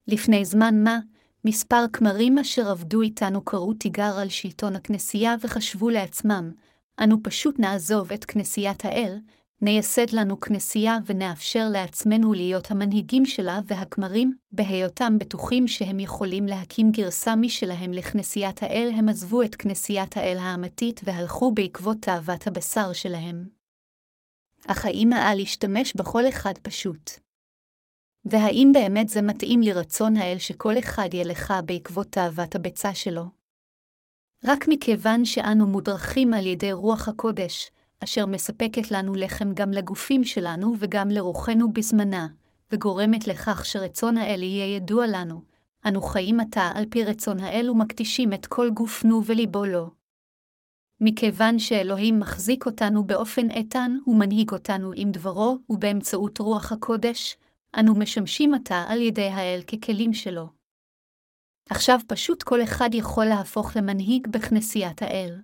[0.08, 1.00] לפני זמן מה,
[1.46, 6.52] מספר כמרים אשר עבדו איתנו קראו תיגר על שלטון הכנסייה וחשבו לעצמם,
[7.04, 9.18] אנו פשוט נעזוב את כנסיית האל,
[9.62, 17.36] נייסד לנו כנסייה ונאפשר לעצמנו להיות המנהיגים שלה והכמרים, בהיותם בטוחים שהם יכולים להקים גרסה
[17.36, 23.50] משלהם לכנסיית האל, הם עזבו את כנסיית האל האמתית והלכו בעקבות תאוות הבשר שלהם.
[24.68, 27.12] אך האם היה להשתמש בכל אחד פשוט?
[28.26, 33.24] והאם באמת זה מתאים לרצון האל שכל אחד ילכה בעקבות תאוות הביצה שלו?
[34.46, 37.72] רק מכיוון שאנו מודרכים על ידי רוח הקודש,
[38.04, 42.28] אשר מספקת לנו לחם גם לגופים שלנו וגם לרוחנו בזמנה,
[42.72, 45.42] וגורמת לכך שרצון האל יהיה ידוע לנו,
[45.88, 49.90] אנו חיים עתה על פי רצון האל ומקדישים את כל גופנו וליבו לו.
[51.02, 57.38] מכיוון שאלוהים מחזיק אותנו באופן איתן ומנהיג אותנו עם דברו ובאמצעות רוח הקודש,
[57.80, 60.48] אנו משמשים עתה על ידי האל ככלים שלו.
[61.70, 65.42] עכשיו פשוט כל אחד יכול להפוך למנהיג בכנסיית האל.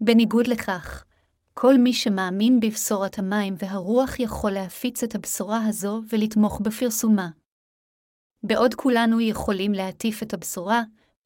[0.00, 1.04] בניגוד לכך,
[1.54, 7.28] כל מי שמאמין בבשורת המים והרוח יכול להפיץ את הבשורה הזו ולתמוך בפרסומה.
[8.42, 10.82] בעוד כולנו יכולים להטיף את הבשורה,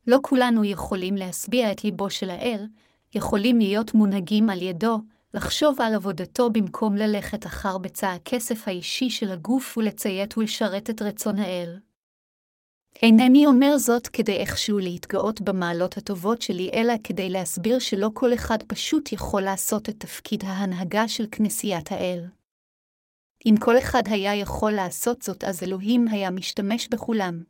[0.07, 2.67] לא כולנו יכולים להשביע את ליבו של האל,
[3.15, 4.99] יכולים להיות מונהגים על ידו,
[5.35, 11.39] לחשוב על עבודתו במקום ללכת אחר בצע הכסף האישי של הגוף ולציית ולשרת את רצון
[11.39, 11.79] האל.
[13.03, 18.63] אינני אומר זאת כדי איכשהו להתגאות במעלות הטובות שלי, אלא כדי להסביר שלא כל אחד
[18.63, 22.25] פשוט יכול לעשות את תפקיד ההנהגה של כנסיית האל.
[23.47, 27.43] אם כל אחד היה יכול לעשות זאת, אז אלוהים היה משתמש בכולם.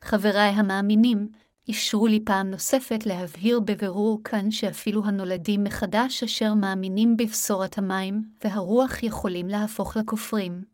[0.00, 1.28] חבריי המאמינים,
[1.70, 9.02] אפשרו לי פעם נוספת להבהיר בבירור כאן שאפילו הנולדים מחדש אשר מאמינים בבשורת המים והרוח
[9.02, 10.64] יכולים להפוך לכופרים.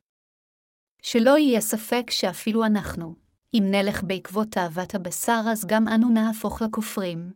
[1.02, 3.19] שלא יהיה ספק שאפילו אנחנו,
[3.54, 7.32] אם נלך בעקבות תאוות הבשר, אז גם אנו נהפוך לכופרים.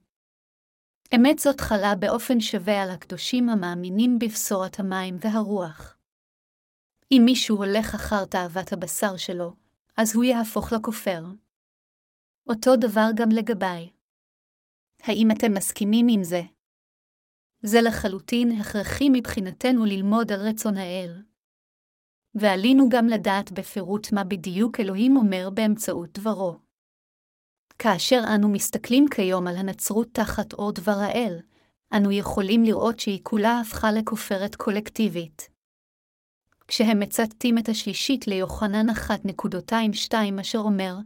[1.16, 5.96] אמת זאת חלה באופן שווה על הקדושים המאמינים בבשורת המים והרוח.
[7.12, 9.54] אם מישהו הולך אחר תאוות הבשר שלו,
[9.96, 11.24] אז הוא יהפוך לכופר.
[12.48, 13.90] אותו דבר גם לגביי.
[15.02, 16.42] האם אתם מסכימים עם זה?
[17.62, 21.22] זה לחלוטין הכרחי מבחינתנו ללמוד על רצון האל.
[22.34, 26.56] ועלינו גם לדעת בפירוט מה בדיוק אלוהים אומר באמצעות דברו.
[27.78, 31.38] כאשר אנו מסתכלים כיום על הנצרות תחת אור דבר האל,
[31.96, 35.48] אנו יכולים לראות שהיא כולה הפכה לכופרת קולקטיבית.
[36.68, 40.96] כשהם מצטטים את השלישית ליוחנן 1.22 אשר אומר,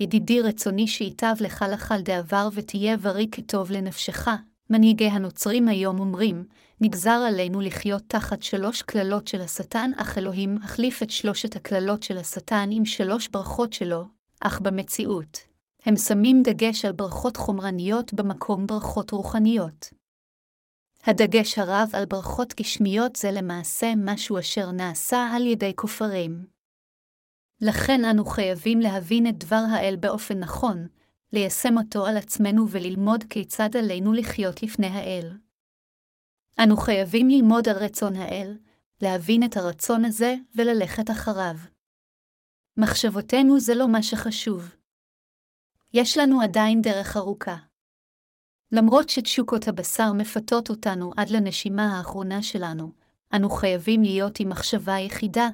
[0.00, 4.28] ידידי רצוני שייטב לך לכל דעבר ותהיה בריא כטוב לנפשך,
[4.74, 6.44] מנהיגי הנוצרים היום אומרים,
[6.80, 12.18] נגזר עלינו לחיות תחת שלוש קללות של השטן, אך אלוהים החליף את שלושת הקללות של
[12.18, 14.04] השטן עם שלוש ברכות שלו,
[14.40, 15.38] אך במציאות,
[15.84, 19.90] הם שמים דגש על ברכות חומרניות במקום ברכות רוחניות.
[21.04, 26.46] הדגש הרב על ברכות גשמיות זה למעשה משהו אשר נעשה על ידי כופרים.
[27.60, 30.86] לכן אנו חייבים להבין את דבר האל באופן נכון,
[31.34, 35.30] ליישם אותו על עצמנו וללמוד כיצד עלינו לחיות לפני האל.
[36.58, 38.58] אנו חייבים ללמוד על רצון האל,
[39.02, 41.56] להבין את הרצון הזה וללכת אחריו.
[42.76, 44.74] מחשבותינו זה לא מה שחשוב.
[45.92, 47.56] יש לנו עדיין דרך ארוכה.
[48.72, 52.92] למרות שתשוקות הבשר מפתות אותנו עד לנשימה האחרונה שלנו,
[53.36, 55.48] אנו חייבים להיות עם מחשבה יחידה,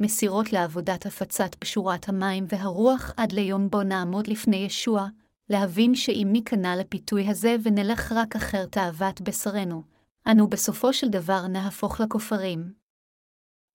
[0.00, 5.08] מסירות לעבודת הפצת פשורת המים והרוח עד ליום בו נעמוד לפני ישוע,
[5.48, 9.82] להבין שאם ניכנע לפיתוי הזה ונלך רק אחר תאוות בשרנו,
[10.30, 12.72] אנו בסופו של דבר נהפוך לכופרים.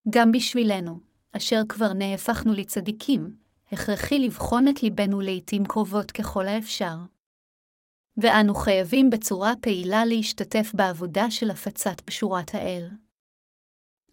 [0.10, 1.00] גם בשבילנו,
[1.32, 3.36] אשר כבר נהפכנו לצדיקים,
[3.72, 6.96] הכרחי לבחון את ליבנו לעתים קרובות ככל האפשר.
[8.18, 12.90] ואנו חייבים בצורה פעילה להשתתף בעבודה של הפצת בשורת האל.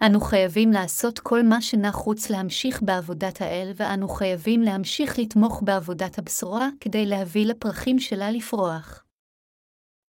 [0.02, 6.68] אנו חייבים לעשות כל מה שנחוץ להמשיך בעבודת האל, ואנו חייבים להמשיך לתמוך בעבודת הבשורה
[6.80, 9.04] כדי להביא לפרחים שלה לפרוח.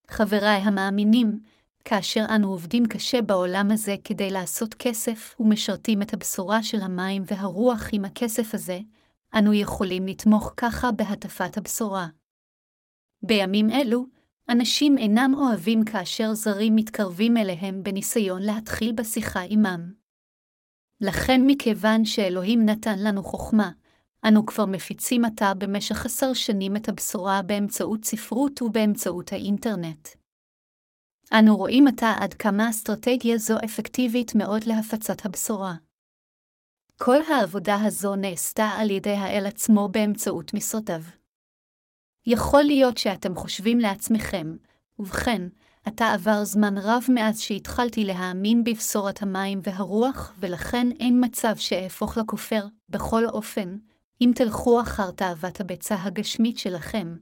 [0.08, 1.40] חבריי המאמינים,
[1.86, 7.90] כאשר אנו עובדים קשה בעולם הזה כדי לעשות כסף ומשרתים את הבשורה של המים והרוח
[7.92, 8.80] עם הכסף הזה,
[9.38, 12.08] אנו יכולים לתמוך ככה בהטפת הבשורה.
[13.24, 14.06] בימים אלו,
[14.50, 19.94] אנשים אינם אוהבים כאשר זרים מתקרבים אליהם בניסיון להתחיל בשיחה עמם.
[21.02, 23.72] לכן מכיוון שאלוהים נתן לנו חוכמה,
[24.28, 30.08] אנו כבר מפיצים עתה במשך עשר שנים את הבשורה באמצעות ספרות ובאמצעות האינטרנט.
[31.34, 35.76] אנו רואים עתה עד כמה אסטרטגיה זו אפקטיבית מאוד להפצת הבשורה.
[36.98, 41.02] כל העבודה הזו נעשתה על ידי האל עצמו באמצעות משרותיו.
[42.26, 44.56] יכול להיות שאתם חושבים לעצמכם,
[45.00, 45.42] ובכן,
[45.84, 52.66] עתה עבר זמן רב מאז שהתחלתי להאמין בבשורת המים והרוח, ולכן אין מצב שאהפוך לכופר,
[52.90, 53.78] בכל אופן,
[54.22, 57.16] אם תלכו אחר תאוות הביצה הגשמית שלכם,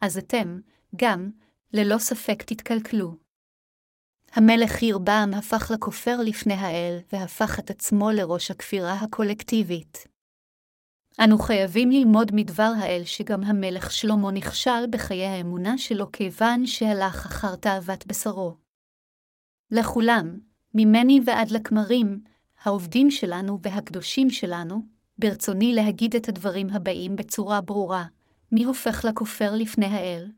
[0.00, 0.60] אז אתם,
[0.96, 1.30] גם,
[1.72, 3.14] ללא ספק תתקלקלו.
[4.32, 10.09] המלך ירבעם הפך לכופר לפני האל, והפך את עצמו לראש הכפירה הקולקטיבית.
[11.24, 17.56] אנו חייבים ללמוד מדבר האל שגם המלך שלמה נכשל בחיי האמונה שלו כיוון שהלך אחר
[17.56, 18.56] תאוות בשרו.
[19.70, 20.38] לכולם,
[20.74, 22.20] ממני ועד לכמרים,
[22.62, 24.82] העובדים שלנו והקדושים שלנו,
[25.18, 28.04] ברצוני להגיד את הדברים הבאים בצורה ברורה,
[28.52, 30.30] מי הופך לכופר לפני האל?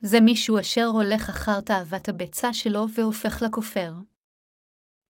[0.00, 3.92] זה מישהו אשר הולך אחר תאוות הביצה שלו והופך לכופר.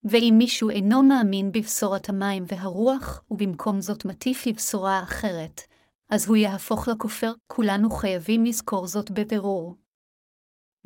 [0.05, 5.61] ואם מישהו אינו מאמין בבשורת המים והרוח, ובמקום זאת מטיף לבשורה אחרת,
[6.11, 9.77] אז הוא יהפוך לכופר, כולנו חייבים לזכור זאת בבירור.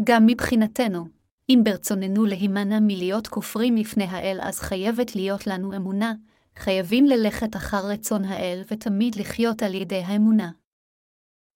[0.04, 1.04] גם מבחינתנו,
[1.48, 6.14] אם ברצוננו להימנע מלהיות כופרים לפני האל, אז חייבת להיות לנו אמונה,
[6.56, 10.50] חייבים ללכת אחר רצון האל ותמיד לחיות על ידי האמונה.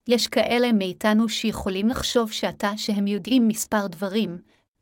[0.09, 4.39] יש כאלה מאיתנו שיכולים לחשוב שעתה שהם יודעים מספר דברים,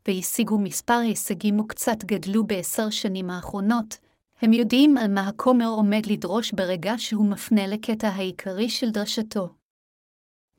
[0.09, 3.97] והשיגו מספר הישגים וקצת גדלו בעשר שנים האחרונות,
[4.41, 9.49] הם יודעים על מה הכומר עומד לדרוש ברגע שהוא מפנה לקטע העיקרי של דרשתו.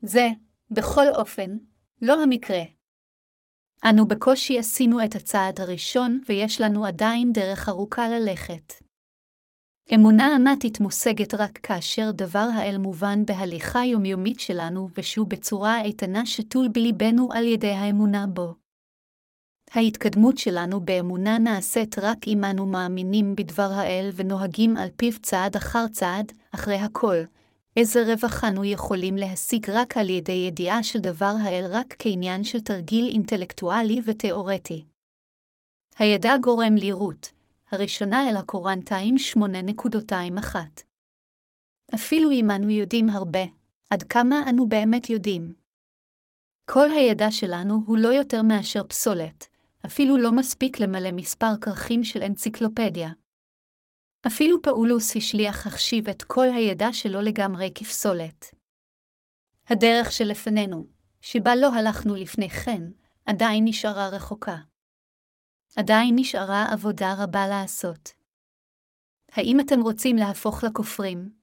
[0.01, 0.27] זה,
[0.71, 1.57] בכל אופן,
[2.01, 2.61] לא המקרה.
[3.89, 8.73] אנו בקושי עשינו את הצעד הראשון, ויש לנו עדיין דרך ארוכה ללכת.
[9.95, 16.67] אמונה אמתית מושגת רק כאשר דבר האל מובן בהליכה יומיומית שלנו, ושהוא בצורה איתנה שתול
[16.67, 18.60] בליבנו על ידי האמונה בו.
[19.73, 25.87] ההתקדמות שלנו באמונה נעשית רק אם אנו מאמינים בדבר האל ונוהגים על פיו צעד אחר
[25.87, 27.17] צעד, אחרי הכל.
[27.77, 32.59] איזה רווח אנו יכולים להשיג רק על ידי ידיעה של דבר האל רק כעניין של
[32.59, 34.85] תרגיל אינטלקטואלי ותאורטי.
[35.99, 37.31] הידע גורם לירות,
[37.71, 40.55] הראשונה אל הקורנטיים 8.21.
[41.95, 43.43] אפילו אם אנו יודעים הרבה,
[43.89, 45.53] עד כמה אנו באמת יודעים.
[46.65, 49.50] כל הידע שלנו הוא לא יותר מאשר פסולת,
[49.85, 53.09] אפילו לא מספיק למלא מספר כרכים של אנציקלופדיה.
[54.27, 58.55] אפילו פאולוס השליח החשיב את כל הידע שלו לגמרי כפסולת.
[59.67, 60.87] הדרך שלפנינו,
[61.21, 62.81] שבה לא הלכנו לפני כן,
[63.25, 64.57] עדיין נשארה רחוקה.
[65.75, 68.09] עדיין נשארה עבודה רבה לעשות.
[69.31, 71.41] האם אתם רוצים להפוך לכופרים?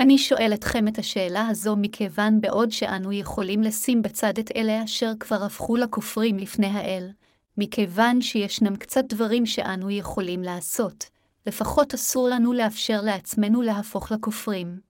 [0.00, 5.12] אני שואל אתכם את השאלה הזו מכיוון בעוד שאנו יכולים לשים בצד את אלה אשר
[5.20, 7.10] כבר הפכו לכופרים לפני האל,
[7.58, 11.04] מכיוון שישנם קצת דברים שאנו יכולים לעשות,
[11.46, 14.80] לפחות אסור לנו לאפשר לעצמנו להפוך לכופרים.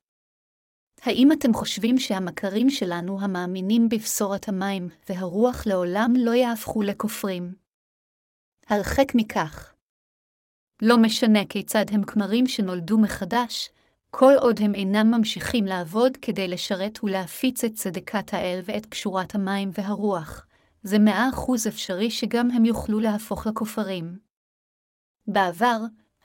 [1.03, 7.55] האם אתם חושבים שהמכרים שלנו המאמינים בבשורת המים והרוח לעולם לא יהפכו לכופרים?
[8.67, 9.75] הרחק מכך.
[10.83, 13.71] לא משנה כיצד הם כמרים שנולדו מחדש,
[14.11, 19.71] כל עוד הם אינם ממשיכים לעבוד כדי לשרת ולהפיץ את צדקת האל ואת קשורת המים
[19.73, 20.47] והרוח,
[20.85, 24.19] זה מאה אחוז אפשרי שגם הם יוכלו להפוך לכופרים.
[25.27, 25.79] בעבר,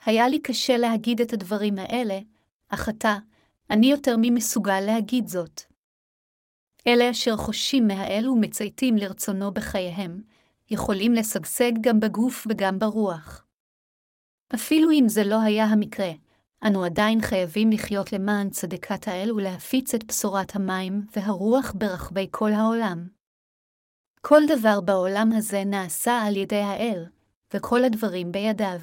[0.04, 2.18] היה לי קשה להגיד את הדברים האלה,
[2.68, 3.16] אך עתה,
[3.70, 5.62] אני יותר ממסוגל להגיד זאת.
[6.86, 10.22] אלה אשר חושים מהאל ומצייתים לרצונו בחייהם,
[10.70, 13.46] יכולים לשגשג גם בגוף וגם ברוח.
[14.54, 16.10] אפילו אם זה לא היה המקרה,
[16.66, 23.19] אנו עדיין חייבים לחיות למען צדקת האל ולהפיץ את בשורת המים והרוח ברחבי כל העולם.
[24.20, 27.04] כל דבר בעולם הזה נעשה על ידי האל,
[27.54, 28.80] וכל הדברים בידיו.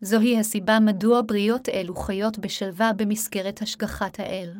[0.00, 4.52] זוהי הסיבה מדוע בריות אלו חיות בשלווה במסגרת השגחת האל.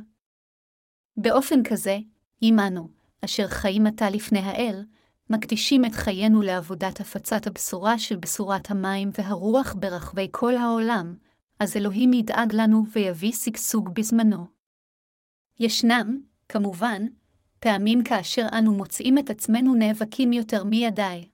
[1.16, 1.98] באופן כזה,
[2.40, 2.88] עמנו,
[3.24, 4.84] אשר חיים עתה לפני האל,
[5.30, 11.16] מקדישים את חיינו לעבודת הפצת הבשורה של בשורת המים והרוח ברחבי כל העולם,
[11.58, 14.46] אז אלוהים ידאג לנו ויביא שגשוג בזמנו.
[15.60, 17.06] ישנם, כמובן,
[17.60, 21.28] פעמים כאשר אנו מוצאים את עצמנו נאבקים יותר מידי.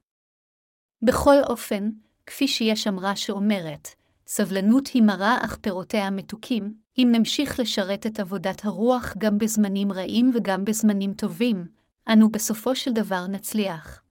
[1.03, 1.91] בכל אופן,
[2.27, 3.89] כפי שיש אמרה שאומרת,
[4.27, 10.31] סבלנות היא מרה אך פירותיה מתוקים, אם נמשיך לשרת את עבודת הרוח גם בזמנים רעים
[10.35, 11.67] וגם בזמנים טובים,
[12.13, 14.03] אנו בסופו של דבר נצליח.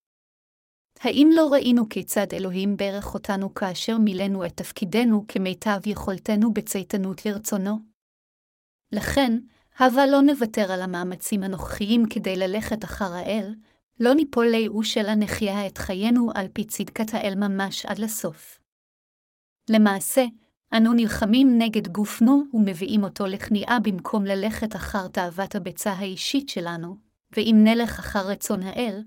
[0.99, 7.79] האם לא ראינו כיצד אלוהים ברך אותנו כאשר מילאנו את תפקידנו כמיטב יכולתנו בצייתנות לרצונו?
[8.91, 9.39] לכן,
[9.79, 13.55] הבה לא נוותר על המאמצים הנוכחיים כדי ללכת אחר האל,
[13.99, 18.59] לא ניפול לייאוש אלא נחיה את חיינו על פי צדקת האל ממש עד לסוף.
[19.69, 20.25] למעשה,
[20.77, 26.97] אנו נלחמים נגד גופנו ומביאים אותו לכניעה במקום ללכת אחר תאוות הביצה האישית שלנו,
[27.37, 29.03] ואם נלך אחר רצון האל,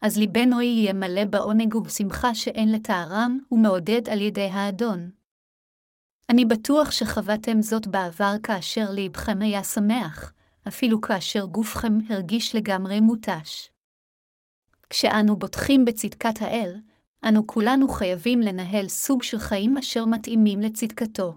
[0.00, 5.10] אז ליבנו יהיה מלא בעונג ובשמחה שאין לתארם, ומעודד על ידי האדון.
[6.30, 10.32] אני בטוח שחוותם זאת בעבר כאשר ליבכם היה שמח,
[10.68, 13.70] אפילו כאשר גופכם הרגיש לגמרי מותש.
[14.90, 16.74] כשאנו בוטחים בצדקת האל,
[17.28, 21.34] אנו כולנו חייבים לנהל סוג של חיים אשר מתאימים לצדקתו.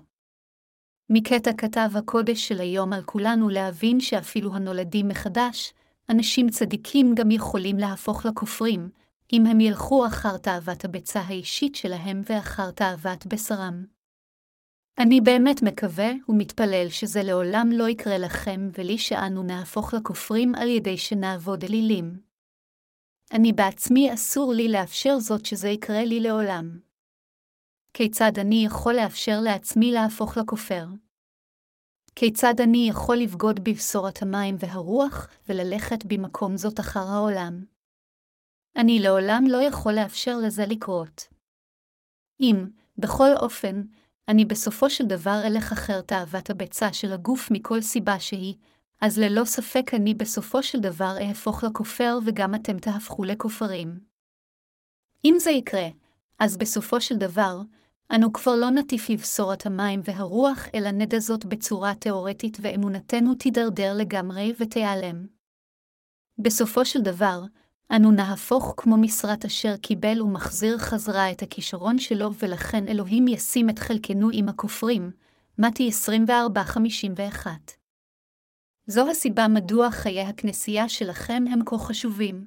[1.09, 5.73] מקטע כתב הקודש של היום על כולנו להבין שאפילו הנולדים מחדש,
[6.09, 8.89] אנשים צדיקים גם יכולים להפוך לכופרים,
[9.33, 13.94] אם הם ילכו אחר תאוות הביצה האישית שלהם ואחר תאוות בשרם.
[14.99, 20.97] אני באמת מקווה ומתפלל שזה לעולם לא יקרה לכם ולי שאנו נהפוך לכופרים על ידי
[20.97, 22.21] שנעבוד אלילים.
[23.33, 26.79] אני בעצמי אסור לי לאפשר זאת שזה יקרה לי לעולם.
[27.93, 30.85] כיצד אני יכול לאפשר לעצמי להפוך לכופר?
[32.15, 37.65] כיצד אני יכול לבגוד בבשורת המים והרוח וללכת במקום זאת אחר העולם?
[38.75, 41.27] אני לעולם לא יכול לאפשר לזה לקרות.
[42.39, 42.67] אם,
[42.97, 43.81] בכל אופן,
[44.27, 48.55] אני בסופו של דבר אלך אחר תאוות הביצה של הגוף מכל סיבה שהיא,
[49.01, 53.99] אז ללא ספק אני בסופו של דבר אהפוך לכופר וגם אתם תהפכו לכופרים.
[55.25, 55.87] אם זה יקרה,
[56.39, 57.61] אז בסופו של דבר,
[58.15, 64.53] אנו כבר לא נטיף בבשורת המים והרוח, אלא נדע זאת בצורה תאורטית ואמונתנו תידרדר לגמרי
[64.59, 65.27] ותיעלם.
[66.37, 67.41] בסופו של דבר,
[67.91, 73.79] אנו נהפוך כמו משרת אשר קיבל ומחזיר חזרה את הכישרון שלו, ולכן אלוהים ישים את
[73.79, 75.11] חלקנו עם הכופרים.
[75.59, 75.89] מתי
[77.39, 77.47] 24-51
[78.87, 82.45] זו הסיבה מדוע חיי הכנסייה שלכם הם כה חשובים.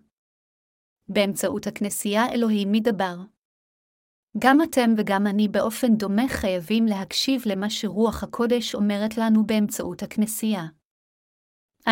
[1.08, 3.16] באמצעות הכנסייה אלוהים מדבר.
[4.38, 10.77] גם אתם וגם אני באופן דומה חייבים להקשיב למה שרוח הקודש אומרת לנו באמצעות הכנסייה.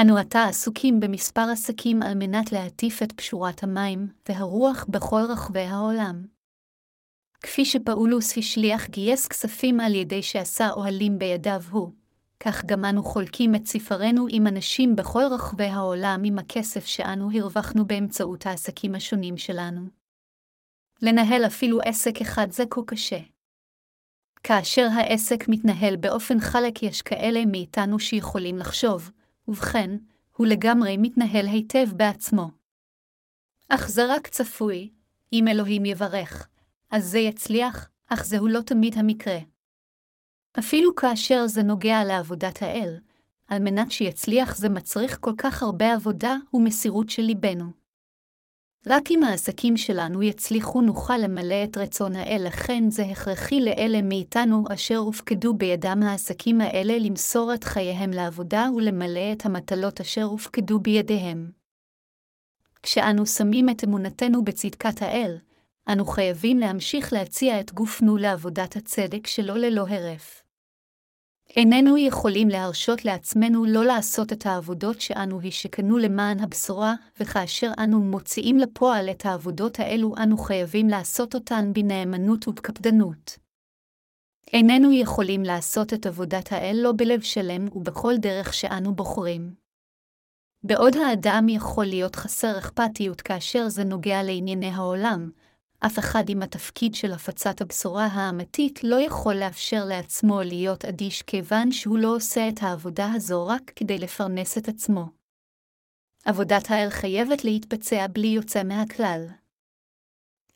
[0.01, 6.26] אנו עתה עסוקים במספר עסקים על מנת להטיף את פשורת המים והרוח בכל רחבי העולם.
[7.40, 11.92] כפי שפאולוס השליח גייס כספים על ידי שעשה אוהלים בידיו הוא,
[12.40, 17.86] כך גם אנו חולקים את ספרנו עם אנשים בכל רחבי העולם עם הכסף שאנו הרווחנו
[17.86, 19.80] באמצעות העסקים השונים שלנו.
[21.03, 23.20] לנהל אפילו עסק אחד זה כה קשה.
[24.42, 29.11] כאשר העסק מתנהל באופן חלק יש כאלה מאיתנו שיכולים לחשוב,
[29.49, 29.90] ובכן,
[30.36, 32.51] הוא לגמרי מתנהל היטב בעצמו.
[33.68, 34.90] אך זה רק צפוי,
[35.32, 36.49] אם אלוהים יברך,
[36.90, 39.38] אז זה יצליח, אך זהו לא תמיד המקרה.
[40.59, 42.99] אפילו כאשר זה נוגע לעבודת האל,
[43.49, 47.86] על מנת שיצליח זה מצריך כל כך הרבה עבודה ומסירות של ליבנו.
[48.89, 54.64] רק אם העסקים שלנו יצליחו נוכל למלא את רצון האל, לכן זה הכרחי לאלה מאיתנו
[54.74, 61.51] אשר הופקדו בידם העסקים האלה למסור את חייהם לעבודה ולמלא את המטלות אשר הופקדו בידיהם.
[62.82, 65.39] כשאנו שמים את אמונתנו בצדקת האל,
[65.89, 70.45] אנו חייבים להמשיך להציע את גופנו לעבודת הצדק שלא ללא הרף.
[71.57, 78.59] איננו יכולים להרשות לעצמנו לא לעשות את העבודות שאנו השקנו למען הבשורה, וכאשר אנו מוציאים
[78.59, 83.38] לפועל את העבודות האלו, אנו חייבים לעשות אותן בנאמנות ובקפדנות.
[84.52, 89.54] איננו יכולים לעשות את עבודת האל לא בלב שלם ובכל דרך שאנו בוחרים.
[90.62, 95.30] בעוד האדם יכול להיות חסר אכפתיות כאשר זה נוגע לענייני העולם,
[95.80, 101.72] אף אחד עם התפקיד של הפצת הבשורה האמיתית לא יכול לאפשר לעצמו להיות אדיש כיוון
[101.72, 105.06] שהוא לא עושה את העבודה הזו רק כדי לפרנס את עצמו.
[106.24, 109.26] עבודת האל חייבת להתבצע בלי יוצא מהכלל.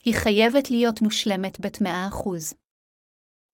[0.04, 2.54] היא חייבת להיות מושלמת בת מאה אחוז.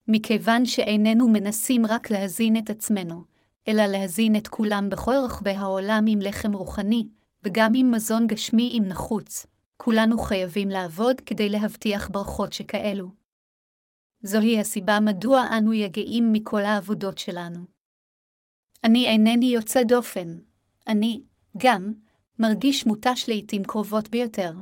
[0.09, 3.25] מכיוון שאיננו מנסים רק להזין את עצמנו,
[3.69, 7.07] אלא להזין את כולם בכל רחבי העולם עם לחם רוחני,
[7.45, 9.47] וגם עם מזון גשמי אם נחוץ,
[9.77, 13.11] כולנו חייבים לעבוד כדי להבטיח ברכות שכאלו.
[14.23, 17.65] זוהי הסיבה מדוע אנו יגעים מכל העבודות שלנו.
[18.85, 20.39] אני אינני יוצא דופן,
[20.89, 21.23] אני,
[21.57, 21.93] גם,
[22.39, 24.53] מרגיש מותש לעתים קרובות ביותר.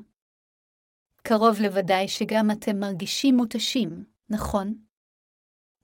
[1.22, 4.74] קרוב לוודאי שגם אתם מרגישים מותשים, נכון?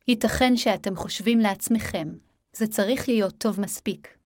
[0.08, 2.08] ייתכן שאתם חושבים לעצמכם,
[2.52, 4.18] זה צריך להיות טוב מספיק.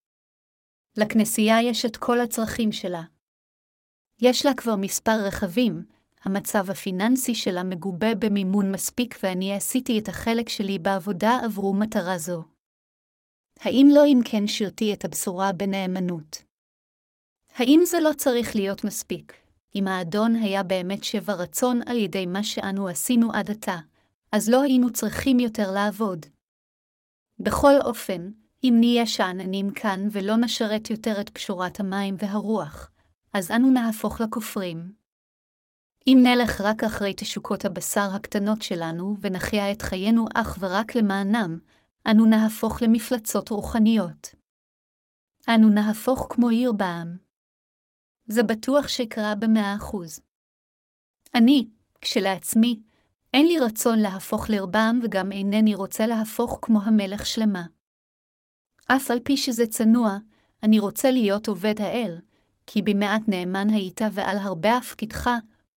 [0.97, 3.03] לכנסייה יש את כל הצרכים שלה.
[4.21, 5.85] יש לה כבר מספר רכבים,
[6.25, 12.45] המצב הפיננסי שלה מגובה במימון מספיק ואני עשיתי את החלק שלי בעבודה עברו מטרה זו.
[13.61, 16.43] האם לא אם כן שירתי את הבשורה בנאמנות?
[17.57, 19.33] האם זה לא צריך להיות מספיק,
[19.75, 23.79] אם האדון היה באמת שבע רצון על ידי מה שאנו עשינו עד עתה,
[24.33, 26.27] אז לא היינו צריכים יותר לעבוד.
[27.39, 28.31] בכל אופן,
[28.65, 32.91] אם נהיה שאננים כאן ולא נשרת יותר את פשורת המים והרוח,
[33.35, 34.93] אז אנו נהפוך לכופרים.
[36.07, 41.59] אם נלך רק אחרי תשוקות הבשר הקטנות שלנו ונחיה את חיינו אך ורק למענם,
[42.11, 44.35] אנו נהפוך למפלצות רוחניות.
[45.49, 47.16] אנו נהפוך כמו עיר בעם.
[48.26, 50.20] זה בטוח שקרה במאה אחוז.
[51.35, 51.68] אני,
[52.01, 52.82] כשלעצמי,
[53.35, 57.66] אין לי רצון להפוך לרבם וגם אינני רוצה להפוך כמו המלך שלמה.
[58.87, 60.18] אף על פי שזה צנוע,
[60.62, 62.18] אני רוצה להיות עובד האל,
[62.67, 65.31] כי במעט נאמן היית ועל הרבה הפקידך,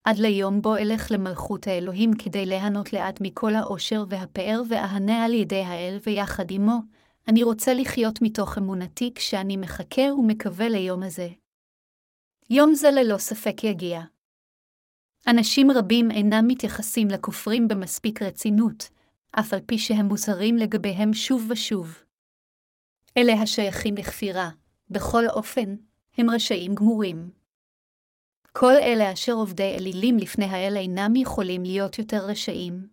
[0.04, 5.62] עד ליום בו אלך למלכות האלוהים כדי ליהנות לאט מכל העושר והפאר ואהנה על ידי
[5.62, 6.78] האל ויחד עמו,
[7.28, 11.28] אני רוצה לחיות מתוך אמונתי כשאני מחכה ומקווה ליום הזה.
[12.50, 14.00] יום זה ללא ספק יגיע.
[15.26, 18.88] אנשים רבים אינם מתייחסים לכופרים במספיק רצינות,
[19.32, 22.02] אף על פי שהם מוזהרים לגביהם שוב ושוב.
[23.16, 24.50] אלה השייכים לכפירה,
[24.90, 25.76] בכל אופן,
[26.18, 27.30] הם רשעים גמורים.
[28.52, 32.88] כל אלה אשר עובדי אלילים לפני האל אינם יכולים להיות יותר רשעים.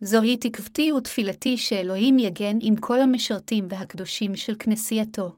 [0.00, 5.36] זוהי תקוותי ותפילתי שאלוהים יגן עם כל המשרתים והקדושים של כנסייתו.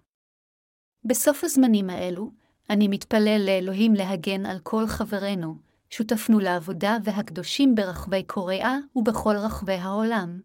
[1.04, 2.30] בסוף הזמנים האלו,
[2.70, 5.54] אני מתפלל לאלוהים להגן על כל חברינו,
[5.90, 10.40] שותפנו לעבודה והקדושים ברחבי קוריאה ובכל רחבי העולם.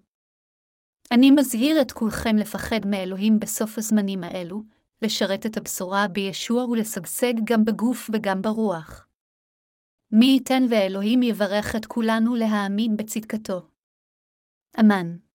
[1.11, 4.63] אני מזהיר את כולכם לפחד מאלוהים בסוף הזמנים האלו,
[5.01, 9.07] לשרת את הבשורה בישוע ולשגשג גם בגוף וגם ברוח.
[10.11, 13.67] מי ייתן ואלוהים יברך את כולנו להאמין בצדקתו.
[14.79, 15.30] אמן.